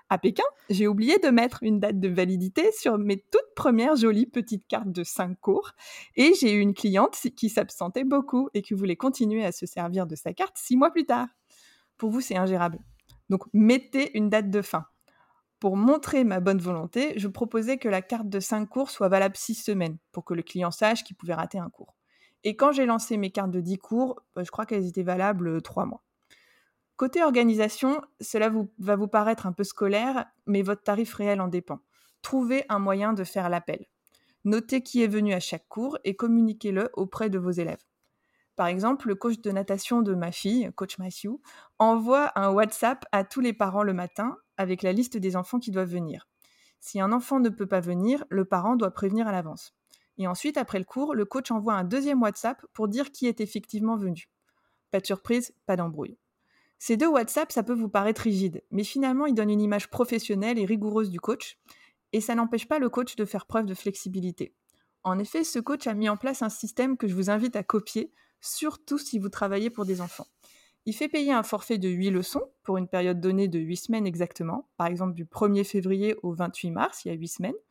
à 0.09 0.17
Pékin, 0.17 0.43
j'ai 0.69 0.87
oublié 0.87 1.17
de 1.17 1.29
mettre 1.29 1.63
une 1.63 1.79
date 1.79 1.99
de 1.99 2.07
validité 2.07 2.71
sur 2.71 2.97
mes 2.97 3.17
toutes 3.17 3.55
premières 3.55 3.95
jolies 3.95 4.25
petites 4.25 4.67
cartes 4.67 4.91
de 4.91 5.03
5 5.03 5.39
cours 5.39 5.71
et 6.15 6.33
j'ai 6.39 6.53
eu 6.53 6.59
une 6.59 6.73
cliente 6.73 7.17
qui 7.35 7.49
s'absentait 7.49 8.03
beaucoup 8.03 8.49
et 8.53 8.61
qui 8.61 8.73
voulait 8.73 8.95
continuer 8.95 9.43
à 9.43 9.51
se 9.51 9.65
servir 9.65 10.05
de 10.05 10.15
sa 10.15 10.33
carte 10.33 10.55
six 10.55 10.77
mois 10.77 10.91
plus 10.91 11.05
tard. 11.05 11.27
Pour 11.97 12.11
vous, 12.11 12.21
c'est 12.21 12.37
ingérable. 12.37 12.79
Donc, 13.29 13.43
mettez 13.53 14.15
une 14.17 14.29
date 14.29 14.49
de 14.49 14.61
fin. 14.61 14.85
Pour 15.59 15.77
montrer 15.77 16.25
ma 16.25 16.41
bonne 16.41 16.59
volonté, 16.59 17.13
je 17.17 17.27
proposais 17.27 17.77
que 17.77 17.87
la 17.87 18.01
carte 18.01 18.27
de 18.27 18.39
5 18.39 18.65
cours 18.65 18.91
soit 18.91 19.07
valable 19.07 19.37
6 19.37 19.55
semaines 19.55 19.97
pour 20.11 20.25
que 20.25 20.33
le 20.33 20.43
client 20.43 20.71
sache 20.71 21.03
qu'il 21.03 21.15
pouvait 21.15 21.33
rater 21.33 21.57
un 21.57 21.69
cours. 21.69 21.95
Et 22.43 22.57
quand 22.57 22.73
j'ai 22.73 22.85
lancé 22.85 23.15
mes 23.15 23.31
cartes 23.31 23.51
de 23.51 23.61
10 23.61 23.77
cours, 23.77 24.21
bah, 24.35 24.43
je 24.43 24.51
crois 24.51 24.65
qu'elles 24.65 24.85
étaient 24.85 25.03
valables 25.03 25.61
3 25.61 25.85
mois. 25.85 26.03
Côté 27.03 27.21
organisation, 27.21 28.01
cela 28.21 28.49
va 28.79 28.95
vous 28.95 29.09
paraître 29.09 29.45
un 29.45 29.51
peu 29.51 29.65
scolaire, 29.65 30.25
mais 30.45 30.61
votre 30.61 30.83
tarif 30.83 31.13
réel 31.13 31.41
en 31.41 31.49
dépend. 31.49 31.79
Trouvez 32.21 32.63
un 32.69 32.79
moyen 32.79 33.11
de 33.11 33.25
faire 33.25 33.49
l'appel. 33.49 33.87
Notez 34.45 34.81
qui 34.81 35.03
est 35.03 35.07
venu 35.07 35.33
à 35.33 35.41
chaque 35.41 35.67
cours 35.67 35.97
et 36.05 36.15
communiquez-le 36.15 36.91
auprès 36.93 37.29
de 37.29 37.37
vos 37.37 37.51
élèves. 37.51 37.83
Par 38.55 38.67
exemple, 38.67 39.09
le 39.09 39.15
coach 39.15 39.41
de 39.41 39.51
natation 39.51 40.01
de 40.01 40.13
ma 40.15 40.31
fille, 40.31 40.71
coach 40.77 40.97
Matthew, 40.97 41.41
envoie 41.77 42.31
un 42.39 42.51
WhatsApp 42.51 43.03
à 43.11 43.25
tous 43.25 43.41
les 43.41 43.51
parents 43.51 43.83
le 43.83 43.93
matin 43.93 44.37
avec 44.55 44.81
la 44.81 44.93
liste 44.93 45.17
des 45.17 45.35
enfants 45.35 45.59
qui 45.59 45.71
doivent 45.71 45.91
venir. 45.91 46.29
Si 46.79 47.01
un 47.01 47.11
enfant 47.11 47.41
ne 47.41 47.49
peut 47.49 47.67
pas 47.67 47.81
venir, 47.81 48.23
le 48.29 48.45
parent 48.45 48.77
doit 48.77 48.91
prévenir 48.91 49.27
à 49.27 49.33
l'avance. 49.33 49.75
Et 50.17 50.25
ensuite, 50.25 50.55
après 50.55 50.79
le 50.79 50.85
cours, 50.85 51.15
le 51.15 51.25
coach 51.25 51.51
envoie 51.51 51.73
un 51.73 51.83
deuxième 51.83 52.21
WhatsApp 52.21 52.65
pour 52.71 52.87
dire 52.87 53.11
qui 53.11 53.27
est 53.27 53.41
effectivement 53.41 53.97
venu. 53.97 54.29
Pas 54.89 55.01
de 55.01 55.05
surprise, 55.05 55.53
pas 55.65 55.75
d'embrouille. 55.75 56.17
Ces 56.85 56.97
deux 56.97 57.07
WhatsApp, 57.07 57.49
ça 57.49 57.63
peut 57.63 57.73
vous 57.73 57.87
paraître 57.87 58.23
rigide, 58.23 58.61
mais 58.69 58.83
finalement, 58.83 59.25
ils 59.25 59.33
donnent 59.33 59.51
une 59.51 59.61
image 59.61 59.89
professionnelle 59.89 60.59
et 60.59 60.65
rigoureuse 60.65 61.09
du 61.09 61.21
coach, 61.21 61.57
et 62.11 62.19
ça 62.19 62.35
n'empêche 62.35 62.67
pas 62.67 62.77
le 62.77 62.89
coach 62.89 63.15
de 63.15 63.23
faire 63.23 63.45
preuve 63.45 63.65
de 63.65 63.73
flexibilité. 63.73 64.53
En 65.03 65.17
effet, 65.17 65.45
ce 65.45 65.59
coach 65.59 65.87
a 65.87 65.93
mis 65.93 66.09
en 66.09 66.17
place 66.17 66.41
un 66.41 66.49
système 66.49 66.97
que 66.97 67.07
je 67.07 67.15
vous 67.15 67.29
invite 67.29 67.55
à 67.55 67.63
copier, 67.63 68.11
surtout 68.41 68.97
si 68.97 69.17
vous 69.17 69.29
travaillez 69.29 69.69
pour 69.69 69.85
des 69.85 70.01
enfants. 70.01 70.27
Il 70.85 70.93
fait 70.93 71.07
payer 71.07 71.31
un 71.31 71.43
forfait 71.43 71.77
de 71.77 71.87
8 71.87 72.09
leçons 72.09 72.51
pour 72.63 72.75
une 72.75 72.89
période 72.89 73.21
donnée 73.21 73.47
de 73.47 73.59
8 73.59 73.77
semaines 73.77 74.05
exactement, 74.05 74.67
par 74.75 74.87
exemple 74.87 75.13
du 75.13 75.23
1er 75.23 75.63
février 75.63 76.17
au 76.21 76.33
28 76.33 76.71
mars, 76.71 77.05
il 77.05 77.07
y 77.07 77.11
a 77.11 77.17
8 77.17 77.27
semaines, 77.29 77.61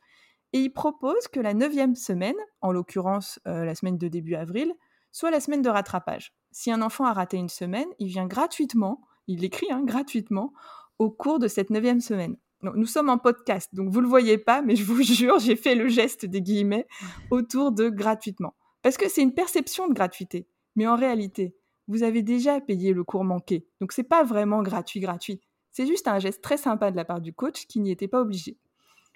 et 0.53 0.57
il 0.57 0.71
propose 0.71 1.27
que 1.27 1.39
la 1.39 1.53
9e 1.53 1.93
semaine, 1.93 2.33
en 2.61 2.71
l'occurrence 2.71 3.39
euh, 3.47 3.63
la 3.63 3.75
semaine 3.75 3.99
de 3.99 4.07
début 4.07 4.33
avril, 4.33 4.73
soit 5.11 5.29
la 5.29 5.39
semaine 5.39 5.61
de 5.61 5.69
rattrapage 5.69 6.33
si 6.53 6.71
un 6.71 6.81
enfant 6.81 7.05
a 7.05 7.13
raté 7.13 7.37
une 7.37 7.49
semaine, 7.49 7.87
il 7.99 8.07
vient 8.07 8.27
gratuitement, 8.27 9.01
il 9.27 9.41
l'écrit 9.41 9.71
hein, 9.71 9.83
gratuitement, 9.83 10.53
au 10.99 11.09
cours 11.09 11.39
de 11.39 11.47
cette 11.47 11.69
neuvième 11.69 11.99
semaine. 11.99 12.37
nous 12.61 12.85
sommes 12.85 13.09
en 13.09 13.17
podcast, 13.17 13.73
donc 13.73 13.89
vous 13.89 13.99
ne 13.99 14.03
le 14.03 14.09
voyez 14.09 14.37
pas, 14.37 14.61
mais 14.61 14.75
je 14.75 14.83
vous 14.83 15.01
jure, 15.03 15.39
j'ai 15.39 15.55
fait 15.55 15.75
le 15.75 15.87
geste 15.87 16.25
des 16.25 16.41
guillemets 16.41 16.87
autour 17.31 17.71
de 17.71 17.89
gratuitement. 17.89 18.55
Parce 18.81 18.97
que 18.97 19.09
c'est 19.09 19.21
une 19.21 19.33
perception 19.33 19.87
de 19.87 19.93
gratuité. 19.93 20.47
Mais 20.75 20.87
en 20.87 20.95
réalité, 20.95 21.55
vous 21.87 22.03
avez 22.03 22.21
déjà 22.21 22.61
payé 22.61 22.93
le 22.93 23.03
cours 23.03 23.23
manqué. 23.23 23.65
Donc 23.81 23.91
c'est 23.91 24.03
pas 24.03 24.23
vraiment 24.23 24.61
gratuit, 24.61 24.99
gratuit. 24.99 25.41
C'est 25.71 25.87
juste 25.87 26.07
un 26.07 26.19
geste 26.19 26.43
très 26.43 26.57
sympa 26.57 26.91
de 26.91 26.95
la 26.95 27.05
part 27.05 27.21
du 27.21 27.33
coach 27.33 27.65
qui 27.65 27.79
n'y 27.79 27.91
était 27.91 28.07
pas 28.07 28.21
obligé. 28.21 28.57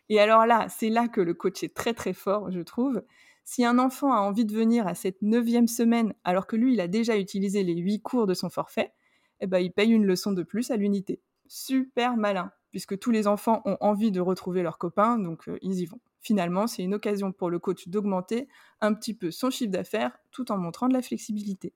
Et 0.09 0.19
alors 0.19 0.45
là, 0.45 0.67
c'est 0.69 0.89
là 0.89 1.07
que 1.07 1.21
le 1.21 1.33
coach 1.33 1.63
est 1.63 1.75
très 1.75 1.93
très 1.93 2.13
fort, 2.13 2.51
je 2.51 2.61
trouve. 2.61 3.03
Si 3.49 3.63
un 3.63 3.79
enfant 3.79 4.11
a 4.11 4.19
envie 4.19 4.43
de 4.43 4.53
venir 4.53 4.87
à 4.87 4.93
cette 4.93 5.21
neuvième 5.21 5.69
semaine 5.69 6.13
alors 6.25 6.47
que 6.47 6.57
lui, 6.57 6.73
il 6.73 6.81
a 6.81 6.89
déjà 6.89 7.17
utilisé 7.17 7.63
les 7.63 7.77
huit 7.77 8.01
cours 8.01 8.27
de 8.27 8.33
son 8.33 8.49
forfait, 8.49 8.91
eh 9.39 9.47
ben, 9.47 9.59
il 9.59 9.71
paye 9.71 9.91
une 9.93 10.05
leçon 10.05 10.33
de 10.33 10.43
plus 10.43 10.69
à 10.69 10.75
l'unité. 10.75 11.21
Super 11.47 12.17
malin, 12.17 12.51
puisque 12.71 12.99
tous 12.99 13.09
les 13.09 13.25
enfants 13.25 13.61
ont 13.63 13.77
envie 13.79 14.11
de 14.11 14.19
retrouver 14.19 14.63
leurs 14.63 14.77
copains, 14.77 15.17
donc 15.17 15.47
euh, 15.47 15.57
ils 15.61 15.79
y 15.79 15.85
vont. 15.85 16.01
Finalement, 16.19 16.67
c'est 16.67 16.83
une 16.83 16.93
occasion 16.93 17.31
pour 17.31 17.49
le 17.49 17.57
coach 17.57 17.87
d'augmenter 17.87 18.49
un 18.81 18.93
petit 18.93 19.13
peu 19.13 19.31
son 19.31 19.49
chiffre 19.49 19.71
d'affaires 19.71 20.19
tout 20.31 20.51
en 20.51 20.57
montrant 20.57 20.89
de 20.89 20.93
la 20.93 21.01
flexibilité. 21.01 21.73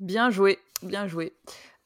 Bien 0.00 0.28
joué, 0.28 0.58
bien 0.82 1.06
joué. 1.06 1.32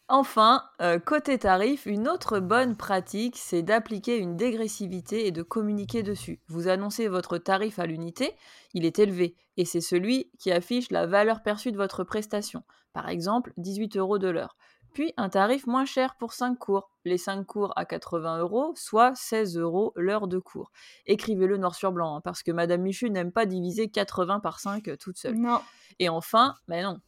Enfin, 0.09 0.63
euh, 0.81 1.01
côté 1.01 1.37
tarif, 1.37 1.85
une 1.85 2.07
autre 2.07 2.39
bonne 2.39 2.77
pratique, 2.77 3.37
c'est 3.37 3.63
d'appliquer 3.63 4.19
une 4.19 4.37
dégressivité 4.37 5.27
et 5.27 5.33
de 5.33 5.43
communiquer 5.43 6.05
dessus. 6.05 6.41
Vous 6.47 6.69
annoncez 6.69 7.09
votre 7.09 7.39
tarif 7.39 7.81
à 7.81 7.87
l'unité, 7.87 8.37
il 8.73 8.85
est 8.85 9.01
élevé, 9.01 9.35
et 9.57 9.65
c'est 9.65 9.81
celui 9.81 10.31
qui 10.39 10.53
affiche 10.53 10.93
la 10.93 11.07
valeur 11.07 11.43
perçue 11.43 11.73
de 11.73 11.77
votre 11.77 12.05
prestation. 12.05 12.63
Par 12.93 13.09
exemple, 13.09 13.53
18 13.57 13.97
euros 13.97 14.19
de 14.19 14.29
l'heure 14.29 14.57
puis 14.97 15.13
un 15.19 15.29
tarif 15.29 15.67
moins 15.67 15.85
cher 15.85 16.15
pour 16.19 16.33
5 16.33 16.59
cours. 16.59 16.91
Les 17.05 17.19
5 17.19 17.45
cours 17.45 17.75
à 17.77 17.85
80 17.85 18.39
euros, 18.39 18.73
soit 18.77 19.15
16 19.15 19.59
euros 19.59 19.93
l'heure 19.95 20.27
de 20.27 20.39
cours. 20.39 20.73
Écrivez-le 21.05 21.59
noir 21.59 21.75
sur 21.75 21.93
blanc, 21.93 22.17
hein, 22.17 22.21
parce 22.25 22.43
que 22.43 22.51
Madame 22.51 22.81
Michu 22.81 23.11
n'aime 23.11 23.31
pas 23.31 23.45
diviser 23.45 23.91
80 23.91 24.41
par 24.41 24.59
5 24.59 24.89
euh, 24.89 24.97
toute 24.97 25.19
seule. 25.19 25.35
Non. 25.35 25.61
Et 25.99 26.09
enfin, 26.09 26.55
mais 26.67 26.83
non, 26.83 26.99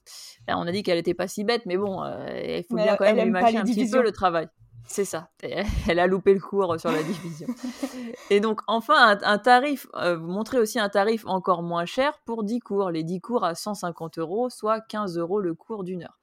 on 0.49 0.66
a 0.66 0.71
dit 0.71 0.83
qu'elle 0.83 0.99
n'était 0.99 1.14
pas 1.14 1.28
si 1.28 1.45
bête, 1.45 1.64
mais 1.64 1.78
bon, 1.78 2.04
euh, 2.04 2.59
il 2.59 2.64
faut 2.68 2.76
bien 2.76 2.95
quand 2.97 3.07
même 3.07 3.25
lui 3.25 3.30
mâcher 3.30 3.57
un 3.57 3.64
petit 3.64 3.90
peu 3.90 4.02
le 4.02 4.12
travail. 4.12 4.49
C'est 4.87 5.07
ça. 5.07 5.30
Elle 5.88 5.99
a 5.99 6.07
loupé 6.07 6.35
le 6.35 6.40
cours 6.40 6.78
sur 6.78 6.92
la 6.92 7.02
division. 7.02 7.47
Et 8.30 8.40
donc, 8.40 8.61
enfin, 8.66 9.18
un, 9.23 9.38
tarif, 9.38 9.87
euh, 9.95 10.18
vous 10.18 10.28
montrez 10.28 10.59
aussi 10.59 10.78
un 10.78 10.90
tarif 10.90 11.25
encore 11.25 11.62
moins 11.62 11.87
cher 11.87 12.18
pour 12.26 12.45
10 12.45 12.61
cours. 12.61 12.90
Les 12.90 13.02
10 13.02 13.23
cours 13.23 13.45
à 13.45 13.54
150 13.54 14.18
euros, 14.18 14.50
soit 14.50 14.83
15 14.83 15.16
euros 15.16 15.40
le 15.40 15.54
cours 15.54 15.85
d'une 15.85 16.02
heure. 16.02 16.18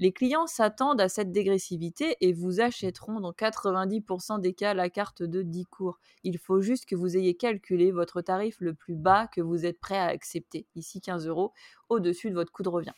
Les 0.00 0.12
clients 0.12 0.48
s'attendent 0.48 1.00
à 1.00 1.08
cette 1.08 1.30
dégressivité 1.30 2.16
et 2.20 2.32
vous 2.32 2.60
achèteront 2.60 3.20
dans 3.20 3.30
90% 3.30 4.40
des 4.40 4.52
cas 4.52 4.74
la 4.74 4.90
carte 4.90 5.22
de 5.22 5.42
10 5.42 5.66
cours. 5.66 6.00
Il 6.24 6.38
faut 6.38 6.60
juste 6.60 6.86
que 6.86 6.96
vous 6.96 7.16
ayez 7.16 7.36
calculé 7.36 7.92
votre 7.92 8.20
tarif 8.20 8.56
le 8.58 8.74
plus 8.74 8.96
bas 8.96 9.28
que 9.28 9.40
vous 9.40 9.64
êtes 9.64 9.78
prêt 9.78 9.98
à 9.98 10.06
accepter, 10.06 10.66
ici 10.74 11.00
15 11.00 11.28
euros, 11.28 11.52
au-dessus 11.88 12.30
de 12.30 12.34
votre 12.34 12.50
coût 12.50 12.64
de 12.64 12.70
revient. 12.70 12.92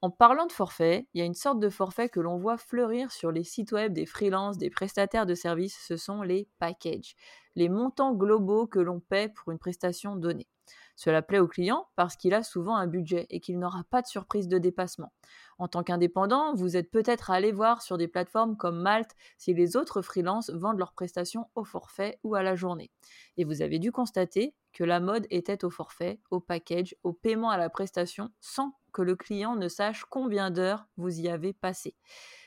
En 0.00 0.10
parlant 0.10 0.46
de 0.46 0.52
forfait, 0.52 1.06
il 1.14 1.18
y 1.18 1.22
a 1.22 1.24
une 1.24 1.34
sorte 1.34 1.60
de 1.60 1.70
forfait 1.70 2.08
que 2.08 2.20
l'on 2.20 2.36
voit 2.36 2.58
fleurir 2.58 3.12
sur 3.12 3.30
les 3.30 3.44
sites 3.44 3.72
web 3.72 3.92
des 3.92 4.06
freelances, 4.06 4.58
des 4.58 4.70
prestataires 4.70 5.26
de 5.26 5.34
services, 5.34 5.78
ce 5.86 5.96
sont 5.96 6.22
les 6.22 6.48
packages, 6.58 7.14
les 7.56 7.68
montants 7.68 8.14
globaux 8.14 8.66
que 8.66 8.78
l'on 8.80 9.00
paie 9.00 9.28
pour 9.28 9.52
une 9.52 9.58
prestation 9.58 10.16
donnée. 10.16 10.48
Cela 10.94 11.22
plaît 11.22 11.38
au 11.38 11.46
client 11.46 11.86
parce 11.94 12.16
qu'il 12.16 12.34
a 12.34 12.42
souvent 12.42 12.76
un 12.76 12.88
budget 12.88 13.26
et 13.30 13.38
qu'il 13.38 13.58
n'aura 13.58 13.84
pas 13.90 14.02
de 14.02 14.08
surprise 14.08 14.48
de 14.48 14.58
dépassement. 14.58 15.12
En 15.58 15.66
tant 15.66 15.82
qu'indépendant, 15.82 16.54
vous 16.54 16.76
êtes 16.76 16.90
peut-être 16.90 17.30
allé 17.30 17.50
voir 17.50 17.82
sur 17.82 17.98
des 17.98 18.06
plateformes 18.06 18.56
comme 18.56 18.80
Malte 18.80 19.16
si 19.38 19.54
les 19.54 19.76
autres 19.76 20.02
freelances 20.02 20.50
vendent 20.50 20.78
leurs 20.78 20.92
prestations 20.92 21.46
au 21.56 21.64
forfait 21.64 22.20
ou 22.22 22.36
à 22.36 22.44
la 22.44 22.54
journée. 22.54 22.92
Et 23.36 23.44
vous 23.44 23.60
avez 23.60 23.80
dû 23.80 23.90
constater 23.90 24.54
que 24.72 24.84
la 24.84 25.00
mode 25.00 25.26
était 25.30 25.64
au 25.64 25.70
forfait, 25.70 26.20
au 26.30 26.38
package, 26.38 26.94
au 27.02 27.12
paiement 27.12 27.50
à 27.50 27.58
la 27.58 27.70
prestation 27.70 28.30
sans 28.40 28.72
que 28.92 29.02
le 29.02 29.16
client 29.16 29.56
ne 29.56 29.68
sache 29.68 30.04
combien 30.08 30.50
d'heures 30.52 30.86
vous 30.96 31.20
y 31.20 31.28
avez 31.28 31.52
passé. 31.52 31.96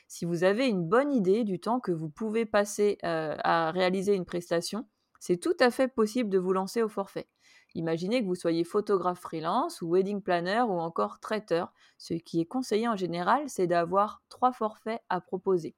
Si 0.07 0.25
vous 0.25 0.43
avez 0.43 0.67
une 0.67 0.87
bonne 0.87 1.11
idée 1.11 1.43
du 1.43 1.59
temps 1.59 1.79
que 1.79 1.91
vous 1.91 2.09
pouvez 2.09 2.45
passer 2.45 2.97
euh, 3.03 3.35
à 3.43 3.71
réaliser 3.71 4.15
une 4.15 4.25
prestation, 4.25 4.87
c'est 5.19 5.37
tout 5.37 5.55
à 5.59 5.69
fait 5.69 5.87
possible 5.87 6.29
de 6.29 6.39
vous 6.39 6.51
lancer 6.51 6.81
au 6.81 6.89
forfait. 6.89 7.27
Imaginez 7.75 8.21
que 8.21 8.27
vous 8.27 8.35
soyez 8.35 8.63
photographe 8.63 9.19
freelance 9.19 9.81
ou 9.81 9.89
wedding 9.89 10.21
planner 10.21 10.61
ou 10.61 10.79
encore 10.79 11.19
traiteur. 11.19 11.71
Ce 11.97 12.13
qui 12.13 12.41
est 12.41 12.45
conseillé 12.45 12.87
en 12.87 12.95
général, 12.95 13.43
c'est 13.47 13.67
d'avoir 13.67 14.21
trois 14.29 14.51
forfaits 14.51 15.01
à 15.09 15.21
proposer. 15.21 15.75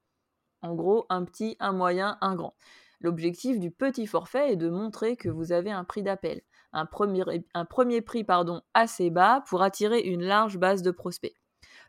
En 0.62 0.74
gros, 0.74 1.06
un 1.08 1.24
petit, 1.24 1.56
un 1.60 1.72
moyen, 1.72 2.18
un 2.20 2.34
grand. 2.34 2.54
L'objectif 3.00 3.60
du 3.60 3.70
petit 3.70 4.06
forfait 4.06 4.52
est 4.52 4.56
de 4.56 4.70
montrer 4.70 5.16
que 5.16 5.28
vous 5.28 5.52
avez 5.52 5.70
un 5.70 5.84
prix 5.84 6.02
d'appel, 6.02 6.40
un 6.72 6.86
premier, 6.86 8.00
prix 8.00 8.24
pardon, 8.24 8.62
assez 8.72 9.10
bas 9.10 9.44
pour 9.46 9.62
attirer 9.62 10.00
une 10.00 10.24
large 10.24 10.58
base 10.58 10.82
de 10.82 10.90
prospects. 10.90 11.36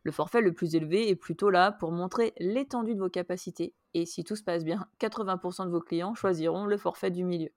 Le 0.03 0.11
forfait 0.11 0.41
le 0.41 0.53
plus 0.53 0.75
élevé 0.75 1.09
est 1.09 1.15
plutôt 1.15 1.49
là 1.49 1.71
pour 1.71 1.91
montrer 1.91 2.33
l'étendue 2.37 2.95
de 2.95 2.99
vos 2.99 3.09
capacités 3.09 3.73
et 3.93 4.05
si 4.05 4.23
tout 4.23 4.35
se 4.35 4.43
passe 4.43 4.65
bien, 4.65 4.87
80% 4.99 5.65
de 5.65 5.71
vos 5.71 5.79
clients 5.79 6.13
choisiront 6.13 6.65
le 6.65 6.77
forfait 6.77 7.11
du 7.11 7.23
milieu. 7.23 7.49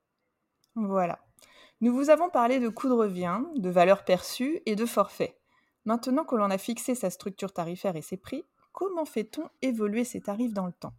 Voilà. 0.77 1.19
Nous 1.81 1.95
vous 1.95 2.11
avons 2.11 2.29
parlé 2.29 2.59
de 2.59 2.69
coût 2.69 2.89
de 2.89 2.95
revient, 2.95 3.41
de 3.55 3.71
valeur 3.71 4.05
perçue 4.05 4.61
et 4.67 4.75
de 4.75 4.85
forfait. 4.85 5.39
Maintenant 5.85 6.25
que 6.25 6.35
l'on 6.35 6.51
a 6.51 6.59
fixé 6.59 6.97
sa 6.97 7.09
structure 7.09 7.53
tarifaire 7.53 7.95
et 7.95 8.03
ses 8.03 8.17
prix, 8.17 8.45
comment 8.73 9.05
fait-on 9.05 9.49
évoluer 9.63 10.03
ces 10.03 10.21
tarifs 10.21 10.53
dans 10.53 10.67
le 10.67 10.73
temps? 10.73 10.95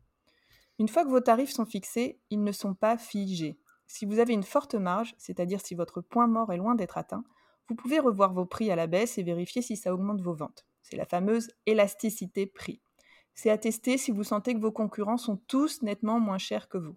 Une 0.79 0.87
fois 0.87 1.03
que 1.03 1.09
vos 1.09 1.19
tarifs 1.19 1.51
sont 1.51 1.65
fixés, 1.65 2.21
ils 2.29 2.41
ne 2.41 2.53
sont 2.53 2.73
pas 2.73 2.97
figés. 2.97 3.59
Si 3.87 4.05
vous 4.05 4.19
avez 4.19 4.33
une 4.33 4.43
forte 4.43 4.75
marge, 4.75 5.13
c'est-à-dire 5.17 5.59
si 5.59 5.75
votre 5.75 5.99
point 5.99 6.27
mort 6.27 6.53
est 6.53 6.57
loin 6.57 6.75
d'être 6.75 6.97
atteint, 6.97 7.25
vous 7.67 7.75
pouvez 7.75 7.99
revoir 7.99 8.33
vos 8.33 8.45
prix 8.45 8.71
à 8.71 8.77
la 8.77 8.87
baisse 8.87 9.17
et 9.17 9.23
vérifier 9.23 9.61
si 9.61 9.75
ça 9.75 9.93
augmente 9.93 10.21
vos 10.21 10.33
ventes. 10.33 10.65
C'est 10.81 10.95
la 10.95 11.05
fameuse 11.05 11.51
élasticité 11.65 12.45
prix. 12.45 12.81
C'est 13.35 13.49
à 13.49 13.57
tester 13.57 13.97
si 13.97 14.11
vous 14.11 14.23
sentez 14.23 14.53
que 14.53 14.59
vos 14.59 14.71
concurrents 14.71 15.17
sont 15.17 15.37
tous 15.47 15.81
nettement 15.81 16.21
moins 16.21 16.37
chers 16.37 16.69
que 16.69 16.77
vous. 16.77 16.95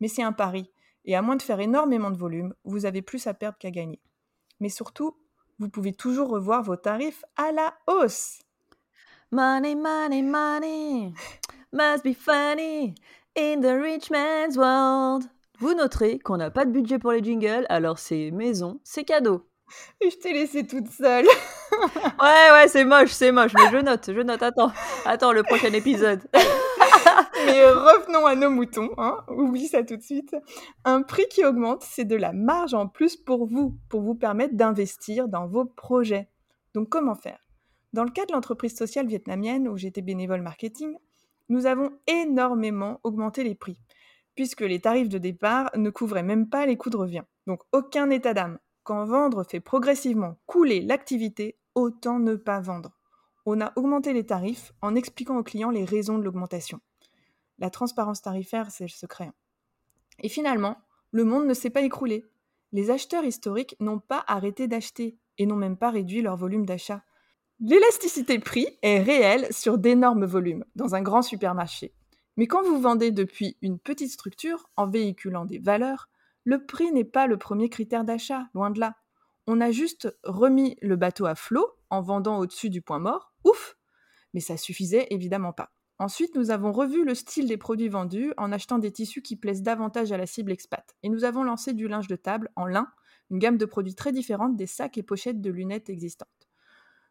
Mais 0.00 0.08
c'est 0.08 0.22
un 0.22 0.32
pari. 0.32 0.70
Et 1.04 1.16
à 1.16 1.22
moins 1.22 1.36
de 1.36 1.42
faire 1.42 1.60
énormément 1.60 2.10
de 2.10 2.18
volume, 2.18 2.54
vous 2.64 2.86
avez 2.86 3.02
plus 3.02 3.26
à 3.26 3.34
perdre 3.34 3.58
qu'à 3.58 3.70
gagner. 3.70 4.00
Mais 4.60 4.68
surtout, 4.68 5.16
vous 5.58 5.68
pouvez 5.68 5.92
toujours 5.92 6.28
revoir 6.28 6.62
vos 6.62 6.76
tarifs 6.76 7.24
à 7.36 7.52
la 7.52 7.74
hausse. 7.86 8.40
Money, 9.30 9.74
money, 9.74 10.22
money 10.22 11.12
must 11.72 12.04
be 12.04 12.14
funny 12.14 12.94
in 13.36 13.60
the 13.60 13.78
rich 13.80 14.10
man's 14.10 14.56
world. 14.56 15.24
Vous 15.58 15.74
noterez 15.74 16.18
qu'on 16.18 16.36
n'a 16.36 16.50
pas 16.50 16.64
de 16.64 16.70
budget 16.70 16.98
pour 16.98 17.12
les 17.12 17.22
jingles, 17.22 17.66
alors 17.68 17.98
c'est 17.98 18.30
maison, 18.30 18.80
c'est 18.84 19.04
cadeau. 19.04 19.48
Je 20.00 20.16
t'ai 20.16 20.32
laissée 20.32 20.66
toute 20.66 20.88
seule. 20.88 21.26
ouais, 22.22 22.50
ouais, 22.52 22.68
c'est 22.68 22.84
moche, 22.84 23.10
c'est 23.10 23.32
moche, 23.32 23.52
mais 23.54 23.70
je 23.70 23.78
note, 23.78 24.10
je 24.12 24.20
note. 24.20 24.42
Attends, 24.42 24.72
attends 25.04 25.32
le 25.32 25.42
prochain 25.42 25.72
épisode. 25.72 26.20
Mais 27.46 27.64
revenons 27.70 28.26
à 28.26 28.34
nos 28.34 28.50
moutons, 28.50 28.90
hein. 28.98 29.24
oublie 29.28 29.68
ça 29.68 29.82
tout 29.82 29.96
de 29.96 30.02
suite. 30.02 30.34
Un 30.84 31.02
prix 31.02 31.26
qui 31.30 31.44
augmente, 31.44 31.82
c'est 31.82 32.04
de 32.04 32.16
la 32.16 32.32
marge 32.32 32.74
en 32.74 32.88
plus 32.88 33.16
pour 33.16 33.46
vous, 33.46 33.76
pour 33.88 34.02
vous 34.02 34.14
permettre 34.14 34.54
d'investir 34.54 35.28
dans 35.28 35.46
vos 35.46 35.64
projets. 35.64 36.28
Donc 36.74 36.88
comment 36.88 37.14
faire? 37.14 37.38
Dans 37.92 38.04
le 38.04 38.10
cas 38.10 38.26
de 38.26 38.32
l'entreprise 38.32 38.76
sociale 38.76 39.06
vietnamienne 39.06 39.68
où 39.68 39.76
j'étais 39.76 40.02
bénévole 40.02 40.42
marketing, 40.42 40.96
nous 41.48 41.66
avons 41.66 41.90
énormément 42.06 43.00
augmenté 43.02 43.42
les 43.44 43.54
prix, 43.54 43.80
puisque 44.34 44.60
les 44.60 44.80
tarifs 44.80 45.08
de 45.08 45.18
départ 45.18 45.70
ne 45.74 45.90
couvraient 45.90 46.22
même 46.22 46.48
pas 46.48 46.66
les 46.66 46.76
coûts 46.76 46.90
de 46.90 46.96
revient. 46.96 47.24
Donc 47.46 47.62
aucun 47.72 48.10
état 48.10 48.34
d'âme. 48.34 48.58
Quand 48.82 49.04
vendre 49.04 49.44
fait 49.44 49.60
progressivement 49.60 50.36
couler 50.46 50.80
l'activité, 50.80 51.58
autant 51.74 52.18
ne 52.18 52.36
pas 52.36 52.60
vendre. 52.60 52.98
On 53.46 53.60
a 53.60 53.72
augmenté 53.76 54.12
les 54.12 54.26
tarifs 54.26 54.72
en 54.82 54.94
expliquant 54.94 55.38
aux 55.38 55.42
clients 55.42 55.70
les 55.70 55.84
raisons 55.84 56.18
de 56.18 56.24
l'augmentation. 56.24 56.80
La 57.58 57.70
transparence 57.70 58.22
tarifaire, 58.22 58.70
c'est 58.70 58.84
le 58.84 58.88
secret. 58.88 59.24
Hein. 59.24 59.34
Et 60.20 60.28
finalement, 60.28 60.78
le 61.10 61.24
monde 61.24 61.46
ne 61.46 61.54
s'est 61.54 61.70
pas 61.70 61.82
écroulé. 61.82 62.24
Les 62.72 62.90
acheteurs 62.90 63.24
historiques 63.24 63.76
n'ont 63.80 63.98
pas 63.98 64.24
arrêté 64.26 64.68
d'acheter 64.68 65.18
et 65.38 65.46
n'ont 65.46 65.56
même 65.56 65.76
pas 65.76 65.90
réduit 65.90 66.22
leur 66.22 66.36
volume 66.36 66.66
d'achat. 66.66 67.02
L'élasticité 67.60 68.38
prix 68.38 68.68
est 68.82 69.02
réelle 69.02 69.48
sur 69.50 69.78
d'énormes 69.78 70.26
volumes 70.26 70.64
dans 70.76 70.94
un 70.94 71.02
grand 71.02 71.22
supermarché. 71.22 71.92
Mais 72.36 72.46
quand 72.46 72.62
vous 72.62 72.80
vendez 72.80 73.10
depuis 73.10 73.56
une 73.62 73.80
petite 73.80 74.12
structure 74.12 74.70
en 74.76 74.88
véhiculant 74.88 75.44
des 75.44 75.58
valeurs, 75.58 76.08
le 76.44 76.64
prix 76.64 76.92
n'est 76.92 77.04
pas 77.04 77.26
le 77.26 77.36
premier 77.36 77.68
critère 77.68 78.04
d'achat, 78.04 78.46
loin 78.54 78.70
de 78.70 78.78
là. 78.78 78.96
On 79.48 79.60
a 79.60 79.72
juste 79.72 80.16
remis 80.22 80.76
le 80.80 80.96
bateau 80.96 81.26
à 81.26 81.34
flot 81.34 81.66
en 81.90 82.00
vendant 82.00 82.38
au-dessus 82.38 82.70
du 82.70 82.80
point 82.80 83.00
mort, 83.00 83.32
ouf 83.44 83.76
Mais 84.34 84.40
ça 84.40 84.56
suffisait 84.56 85.08
évidemment 85.10 85.52
pas. 85.52 85.72
Ensuite, 86.00 86.36
nous 86.36 86.50
avons 86.50 86.70
revu 86.70 87.04
le 87.04 87.14
style 87.14 87.48
des 87.48 87.56
produits 87.56 87.88
vendus 87.88 88.32
en 88.36 88.52
achetant 88.52 88.78
des 88.78 88.92
tissus 88.92 89.20
qui 89.20 89.34
plaisent 89.34 89.62
davantage 89.62 90.12
à 90.12 90.16
la 90.16 90.26
cible 90.26 90.52
expat. 90.52 90.96
Et 91.02 91.08
nous 91.08 91.24
avons 91.24 91.42
lancé 91.42 91.72
du 91.72 91.88
linge 91.88 92.06
de 92.06 92.14
table 92.14 92.50
en 92.54 92.66
lin, 92.66 92.88
une 93.30 93.40
gamme 93.40 93.58
de 93.58 93.64
produits 93.64 93.96
très 93.96 94.12
différente 94.12 94.56
des 94.56 94.66
sacs 94.66 94.96
et 94.96 95.02
pochettes 95.02 95.40
de 95.40 95.50
lunettes 95.50 95.90
existantes. 95.90 96.48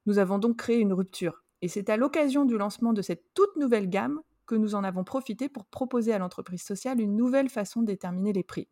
Nous 0.05 0.19
avons 0.19 0.39
donc 0.39 0.57
créé 0.57 0.79
une 0.79 0.93
rupture. 0.93 1.43
Et 1.61 1.67
c'est 1.67 1.89
à 1.89 1.97
l'occasion 1.97 2.45
du 2.45 2.57
lancement 2.57 2.93
de 2.93 3.01
cette 3.01 3.33
toute 3.33 3.57
nouvelle 3.57 3.89
gamme 3.89 4.21
que 4.45 4.55
nous 4.55 4.73
en 4.73 4.85
avons 4.85 5.03
profité 5.03 5.49
pour 5.49 5.65
proposer 5.65 6.13
à 6.13 6.19
l'entreprise 6.19 6.63
sociale 6.63 7.01
une 7.01 7.17
nouvelle 7.17 7.49
façon 7.49 7.81
de 7.81 7.87
déterminer 7.87 8.31
les 8.31 8.43
prix. 8.43 8.69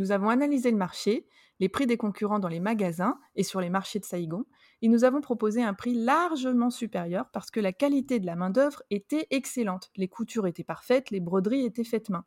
Nous 0.00 0.12
avons 0.12 0.30
analysé 0.30 0.70
le 0.70 0.78
marché, 0.78 1.26
les 1.58 1.68
prix 1.68 1.86
des 1.86 1.98
concurrents 1.98 2.38
dans 2.38 2.48
les 2.48 2.58
magasins 2.58 3.20
et 3.34 3.42
sur 3.42 3.60
les 3.60 3.68
marchés 3.68 3.98
de 3.98 4.06
Saïgon, 4.06 4.46
et 4.80 4.88
nous 4.88 5.04
avons 5.04 5.20
proposé 5.20 5.62
un 5.62 5.74
prix 5.74 5.92
largement 5.92 6.70
supérieur 6.70 7.28
parce 7.34 7.50
que 7.50 7.60
la 7.60 7.74
qualité 7.74 8.18
de 8.18 8.24
la 8.24 8.34
main-d'œuvre 8.34 8.82
était 8.88 9.26
excellente, 9.28 9.90
les 9.96 10.08
coutures 10.08 10.46
étaient 10.46 10.64
parfaites, 10.64 11.10
les 11.10 11.20
broderies 11.20 11.66
étaient 11.66 11.84
faites 11.84 12.08
main. 12.08 12.24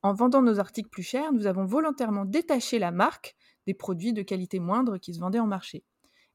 En 0.00 0.14
vendant 0.14 0.40
nos 0.40 0.58
articles 0.58 0.88
plus 0.88 1.02
chers, 1.02 1.30
nous 1.34 1.46
avons 1.46 1.66
volontairement 1.66 2.24
détaché 2.24 2.78
la 2.78 2.90
marque 2.90 3.36
des 3.66 3.74
produits 3.74 4.14
de 4.14 4.22
qualité 4.22 4.58
moindre 4.58 4.96
qui 4.96 5.12
se 5.12 5.20
vendaient 5.20 5.40
en 5.40 5.46
marché. 5.46 5.84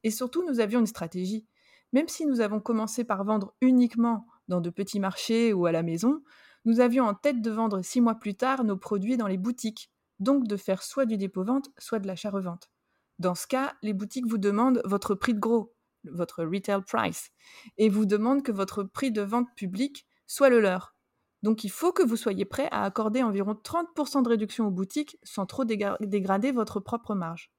Et 0.04 0.12
surtout, 0.12 0.46
nous 0.48 0.60
avions 0.60 0.78
une 0.78 0.86
stratégie. 0.86 1.48
Même 1.92 2.06
si 2.06 2.26
nous 2.26 2.40
avons 2.40 2.60
commencé 2.60 3.02
par 3.02 3.24
vendre 3.24 3.56
uniquement 3.60 4.24
dans 4.46 4.60
de 4.60 4.70
petits 4.70 5.00
marchés 5.00 5.52
ou 5.52 5.66
à 5.66 5.72
la 5.72 5.82
maison, 5.82 6.22
nous 6.64 6.78
avions 6.78 7.06
en 7.06 7.14
tête 7.14 7.42
de 7.42 7.50
vendre 7.50 7.82
six 7.82 8.00
mois 8.00 8.14
plus 8.14 8.36
tard 8.36 8.62
nos 8.62 8.76
produits 8.76 9.16
dans 9.16 9.26
les 9.26 9.36
boutiques, 9.36 9.90
donc 10.20 10.46
de 10.46 10.56
faire 10.56 10.82
soit 10.82 11.06
du 11.06 11.16
dépôt-vente, 11.16 11.70
soit 11.78 11.98
de 11.98 12.06
l'achat-revente. 12.06 12.70
Dans 13.18 13.34
ce 13.34 13.46
cas, 13.46 13.74
les 13.82 13.92
boutiques 13.92 14.28
vous 14.28 14.38
demandent 14.38 14.80
votre 14.84 15.14
prix 15.14 15.34
de 15.34 15.40
gros, 15.40 15.74
votre 16.04 16.44
retail 16.44 16.82
price, 16.82 17.30
et 17.76 17.88
vous 17.88 18.06
demandent 18.06 18.42
que 18.42 18.52
votre 18.52 18.82
prix 18.82 19.10
de 19.10 19.22
vente 19.22 19.48
public 19.56 20.06
soit 20.26 20.48
le 20.48 20.60
leur. 20.60 20.94
Donc 21.42 21.64
il 21.64 21.70
faut 21.70 21.92
que 21.92 22.02
vous 22.02 22.16
soyez 22.16 22.44
prêt 22.44 22.68
à 22.70 22.84
accorder 22.84 23.22
environ 23.22 23.54
30% 23.54 24.22
de 24.22 24.28
réduction 24.28 24.66
aux 24.66 24.70
boutiques 24.70 25.18
sans 25.22 25.46
trop 25.46 25.64
dégrader 25.64 26.52
votre 26.52 26.80
propre 26.80 27.14
marge. 27.14 27.50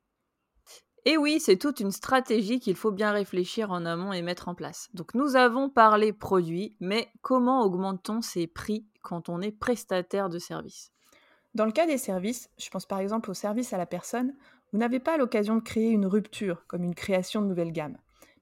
Et 1.05 1.17
oui, 1.17 1.39
c'est 1.39 1.57
toute 1.57 1.79
une 1.79 1.91
stratégie 1.91 2.59
qu'il 2.59 2.75
faut 2.75 2.91
bien 2.91 3.11
réfléchir 3.11 3.71
en 3.71 3.85
amont 3.85 4.13
et 4.13 4.21
mettre 4.21 4.49
en 4.49 4.55
place. 4.55 4.87
Donc 4.93 5.15
nous 5.15 5.35
avons 5.35 5.67
parlé 5.67 6.13
produits, 6.13 6.75
mais 6.79 7.11
comment 7.21 7.63
augmente-t-on 7.63 8.21
ses 8.21 8.45
prix 8.45 8.85
quand 9.01 9.27
on 9.27 9.41
est 9.41 9.51
prestataire 9.51 10.29
de 10.29 10.37
services? 10.37 10.91
Dans 11.53 11.65
le 11.65 11.71
cas 11.73 11.85
des 11.85 11.97
services, 11.97 12.49
je 12.57 12.69
pense 12.69 12.85
par 12.85 12.99
exemple 12.99 13.29
au 13.29 13.33
service 13.33 13.73
à 13.73 13.77
la 13.77 13.85
personne, 13.85 14.33
vous 14.71 14.79
n'avez 14.79 14.99
pas 14.99 15.17
l'occasion 15.17 15.55
de 15.55 15.61
créer 15.61 15.89
une 15.89 16.05
rupture, 16.05 16.65
comme 16.67 16.83
une 16.83 16.95
création 16.95 17.41
de 17.41 17.47
nouvelles 17.47 17.73
gammes. 17.73 17.97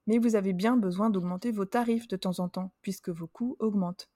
Mais 0.05 0.19
vous 0.19 0.35
avez 0.35 0.53
bien 0.53 0.77
besoin 0.77 1.09
d'augmenter 1.09 1.51
vos 1.51 1.65
tarifs 1.65 2.07
de 2.07 2.17
temps 2.17 2.39
en 2.39 2.49
temps, 2.49 2.71
puisque 2.81 3.09
vos 3.09 3.25
coûts 3.25 3.55
augmentent. 3.59 4.09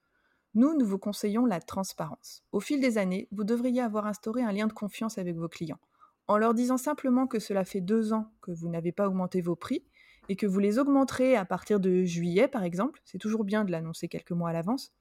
Nous, 0.54 0.78
nous 0.78 0.86
vous 0.86 1.00
conseillons 1.00 1.46
la 1.46 1.60
transparence. 1.60 2.44
Au 2.52 2.60
fil 2.60 2.80
des 2.80 3.00
années, 3.00 3.28
vous 3.32 3.44
devriez 3.44 3.82
avoir 3.82 4.06
instauré 4.06 4.44
un 4.44 4.52
lien 4.52 4.68
de 4.68 4.74
confiance 4.74 5.18
avec 5.18 5.36
vos 5.36 5.50
clients. 5.50 5.80
En 6.28 6.38
leur 6.38 6.54
disant 6.54 6.78
simplement 6.78 7.26
que 7.26 7.40
cela 7.40 7.66
fait 7.66 7.82
deux 7.82 8.14
ans 8.14 8.32
que 8.42 8.52
vous 8.52 8.70
n'avez 8.70 8.92
pas 8.92 9.08
augmenté 9.08 9.42
vos 9.42 9.56
prix 9.56 9.84
et 10.30 10.36
que 10.36 10.46
vous 10.46 10.60
les 10.60 10.78
augmenterez 10.78 11.36
à 11.36 11.46
partir 11.46 11.80
de 11.80 12.04
juillet, 12.04 12.48
par 12.48 12.64
exemple, 12.64 13.02
c'est 13.06 13.18
toujours 13.18 13.44
bien 13.44 13.66
de 13.66 13.72
l'annoncer 13.72 14.08
quelques 14.08 14.32
mois 14.32 14.52
à 14.52 14.54
l'avance, 14.54 14.94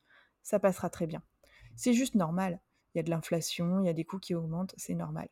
ça 0.42 0.58
passera 0.58 0.88
très 0.88 1.06
bien. 1.06 1.22
C'est 1.76 1.92
juste 1.92 2.14
normal 2.14 2.60
il 2.94 2.98
y 2.98 3.00
a 3.00 3.02
de 3.02 3.10
l'inflation, 3.10 3.80
il 3.80 3.86
y 3.86 3.90
a 3.90 3.94
des 3.94 4.04
coûts 4.04 4.18
qui 4.18 4.34
augmentent, 4.34 4.74
c'est 4.76 4.94
normal. 4.94 5.28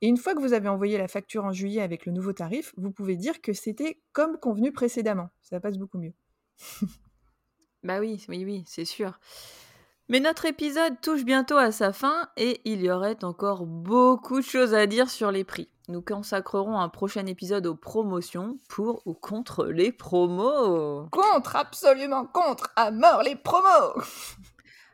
Et 0.00 0.08
une 0.08 0.16
fois 0.16 0.34
que 0.34 0.40
vous 0.40 0.52
avez 0.52 0.68
envoyé 0.68 0.98
la 0.98 1.08
facture 1.08 1.44
en 1.44 1.52
juillet 1.52 1.80
avec 1.80 2.04
le 2.06 2.12
nouveau 2.12 2.32
tarif, 2.32 2.74
vous 2.76 2.90
pouvez 2.90 3.16
dire 3.16 3.40
que 3.40 3.52
c'était 3.52 4.02
comme 4.12 4.38
convenu 4.38 4.72
précédemment. 4.72 5.30
Ça 5.40 5.60
passe 5.60 5.78
beaucoup 5.78 5.98
mieux. 5.98 6.12
bah 7.82 8.00
oui, 8.00 8.24
oui, 8.28 8.44
oui, 8.44 8.64
c'est 8.66 8.84
sûr. 8.84 9.18
Mais 10.08 10.20
notre 10.20 10.44
épisode 10.44 11.00
touche 11.00 11.24
bientôt 11.24 11.56
à 11.56 11.72
sa 11.72 11.94
fin 11.94 12.28
et 12.36 12.60
il 12.66 12.82
y 12.82 12.90
aurait 12.90 13.24
encore 13.24 13.64
beaucoup 13.64 14.40
de 14.40 14.44
choses 14.44 14.74
à 14.74 14.86
dire 14.86 15.08
sur 15.08 15.30
les 15.30 15.44
prix. 15.44 15.70
Nous 15.88 16.02
consacrerons 16.02 16.78
un 16.78 16.90
prochain 16.90 17.24
épisode 17.24 17.66
aux 17.66 17.74
promotions 17.74 18.58
pour 18.68 19.02
ou 19.06 19.14
contre 19.14 19.66
les 19.66 19.92
promos. 19.92 21.08
Contre, 21.10 21.56
absolument 21.56 22.26
contre, 22.26 22.70
à 22.76 22.90
mort 22.90 23.22
les 23.22 23.36
promos 23.36 23.94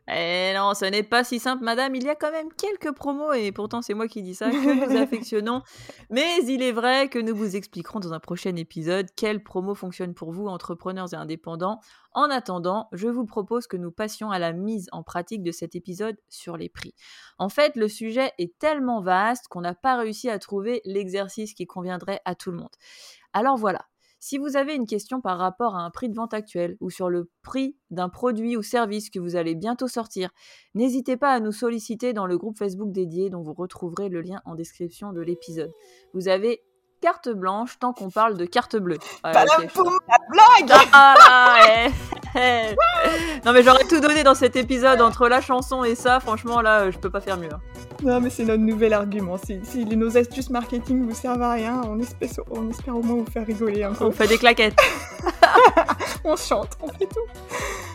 eh 0.08 0.52
non, 0.54 0.74
ce 0.74 0.84
n'est 0.84 1.02
pas 1.02 1.24
si 1.24 1.38
simple, 1.38 1.62
madame. 1.62 1.94
Il 1.94 2.04
y 2.04 2.08
a 2.08 2.14
quand 2.14 2.32
même 2.32 2.48
quelques 2.52 2.94
promos, 2.94 3.32
et 3.32 3.52
pourtant 3.52 3.82
c'est 3.82 3.94
moi 3.94 4.08
qui 4.08 4.22
dis 4.22 4.34
ça, 4.34 4.50
que 4.50 4.90
nous 4.90 4.96
affectionnons. 5.02 5.62
Mais 6.10 6.42
il 6.46 6.62
est 6.62 6.72
vrai 6.72 7.08
que 7.08 7.18
nous 7.18 7.34
vous 7.34 7.56
expliquerons 7.56 8.00
dans 8.00 8.12
un 8.12 8.20
prochain 8.20 8.56
épisode 8.56 9.06
quelles 9.14 9.42
promos 9.42 9.74
fonctionnent 9.74 10.14
pour 10.14 10.32
vous, 10.32 10.46
entrepreneurs 10.46 11.12
et 11.12 11.16
indépendants. 11.16 11.80
En 12.12 12.28
attendant, 12.30 12.88
je 12.92 13.08
vous 13.08 13.24
propose 13.24 13.66
que 13.66 13.76
nous 13.76 13.92
passions 13.92 14.30
à 14.30 14.38
la 14.38 14.52
mise 14.52 14.88
en 14.90 15.02
pratique 15.02 15.42
de 15.42 15.52
cet 15.52 15.76
épisode 15.76 16.16
sur 16.28 16.56
les 16.56 16.68
prix. 16.68 16.94
En 17.38 17.48
fait, 17.48 17.76
le 17.76 17.88
sujet 17.88 18.32
est 18.38 18.58
tellement 18.58 19.00
vaste 19.00 19.46
qu'on 19.48 19.60
n'a 19.60 19.74
pas 19.74 19.96
réussi 19.96 20.28
à 20.28 20.38
trouver 20.38 20.80
l'exercice 20.84 21.54
qui 21.54 21.66
conviendrait 21.66 22.20
à 22.24 22.34
tout 22.34 22.50
le 22.50 22.56
monde. 22.56 22.74
Alors 23.32 23.56
voilà, 23.56 23.86
si 24.20 24.38
vous 24.38 24.56
avez 24.56 24.74
une 24.74 24.87
question 24.87 25.20
par 25.20 25.38
rapport 25.38 25.74
à 25.74 25.80
un 25.80 25.90
prix 25.90 26.09
de 26.11 26.14
vente 26.14 26.35
actuel 26.35 26.76
ou 26.80 26.90
sur 26.90 27.09
le 27.09 27.30
prix 27.42 27.74
d'un 27.90 28.11
produit 28.11 28.56
ou 28.56 28.62
service 28.62 29.11
que 29.11 29.18
vous 29.18 29.35
allez 29.35 29.54
bientôt 29.54 29.88
sortir, 29.88 30.30
n'hésitez 30.74 31.16
pas 31.16 31.33
à 31.33 31.40
nous 31.40 31.52
solliciter 31.52 32.12
dans 32.12 32.26
le 32.26 32.38
groupe 32.38 32.59
Facebook 32.59 32.92
dédié 32.92 33.30
dont 33.30 33.42
vous 33.42 33.54
retrouverez 33.54 34.11
le 34.11 34.20
lien 34.20 34.40
en 34.44 34.54
description 34.54 35.12
de 35.12 35.22
l'épisode. 35.22 35.72
Vous 36.12 36.28
avez 36.28 36.62
carte 37.00 37.30
blanche 37.30 37.78
tant 37.78 37.92
qu'on 37.94 38.11
parle 38.11 38.37
de 38.37 38.44
carte 38.44 38.76
bleue. 38.76 38.98
Pas 39.22 39.33
la 39.33 39.56
blague 40.28 40.78
ah, 40.92 41.56
eh, 41.66 41.88
eh. 41.88 42.10
Non 43.44 43.52
mais 43.52 43.62
j'aurais 43.62 43.84
tout 43.84 44.00
donné 44.00 44.22
dans 44.22 44.34
cet 44.34 44.56
épisode 44.56 45.00
entre 45.00 45.28
la 45.28 45.40
chanson 45.40 45.82
et 45.84 45.94
ça, 45.94 46.20
franchement 46.20 46.60
là 46.60 46.90
je 46.90 46.98
peux 46.98 47.10
pas 47.10 47.20
faire 47.20 47.38
mieux. 47.38 47.52
Hein. 47.52 47.60
Non 48.02 48.20
mais 48.20 48.30
c'est 48.30 48.44
notre 48.44 48.62
nouvel 48.62 48.92
argument. 48.92 49.36
Si, 49.38 49.60
si, 49.62 49.84
nos 49.84 50.16
astuces 50.16 50.50
marketing 50.50 51.06
vous 51.06 51.14
servent 51.14 51.42
à 51.42 51.52
rien, 51.52 51.80
on 51.86 51.98
espère, 51.98 52.28
on 52.50 52.68
espère 52.70 52.96
au 52.96 53.02
moins 53.02 53.16
vous 53.16 53.30
faire 53.30 53.46
rigoler 53.46 53.82
un 53.82 53.92
peu. 53.92 54.04
On 54.04 54.12
fait 54.12 54.26
des 54.26 54.38
claquettes. 54.38 54.78
on 56.24 56.36
chante, 56.36 56.76
on 56.82 56.88
fait 56.88 57.06
tout. 57.06 57.26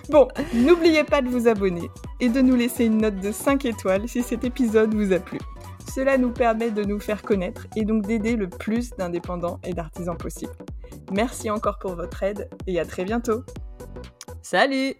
Bon, 0.10 0.28
n'oubliez 0.54 1.04
pas 1.04 1.22
de 1.22 1.30
vous 1.30 1.48
abonner 1.48 1.90
et 2.20 2.30
de 2.30 2.42
nous 2.42 2.56
laisser 2.56 2.86
une 2.86 3.00
note 3.00 3.20
de 3.20 3.32
5 3.32 3.66
étoiles 3.66 4.08
si 4.08 4.22
cet 4.22 4.44
épisode 4.44 4.94
vous 4.94 5.14
a 5.14 5.20
plu. 5.20 5.40
Cela 5.94 6.18
nous 6.18 6.32
permet 6.32 6.72
de 6.72 6.84
nous 6.84 7.00
faire 7.00 7.22
connaître 7.22 7.68
et 7.76 7.86
donc 7.86 8.04
d'aider 8.06 8.36
le 8.36 8.50
plus 8.50 8.92
d'indépendants 8.92 9.60
et 9.64 9.74
d'artisans 9.74 10.18
possible. 10.18 10.54
Merci 11.12 11.50
encore 11.50 11.80
pour 11.80 11.96
votre 11.96 12.22
aide 12.24 12.50
et 12.68 12.80
à 12.80 12.86
très 12.86 13.06
bientôt. 13.06 13.44
Salut 14.46 14.94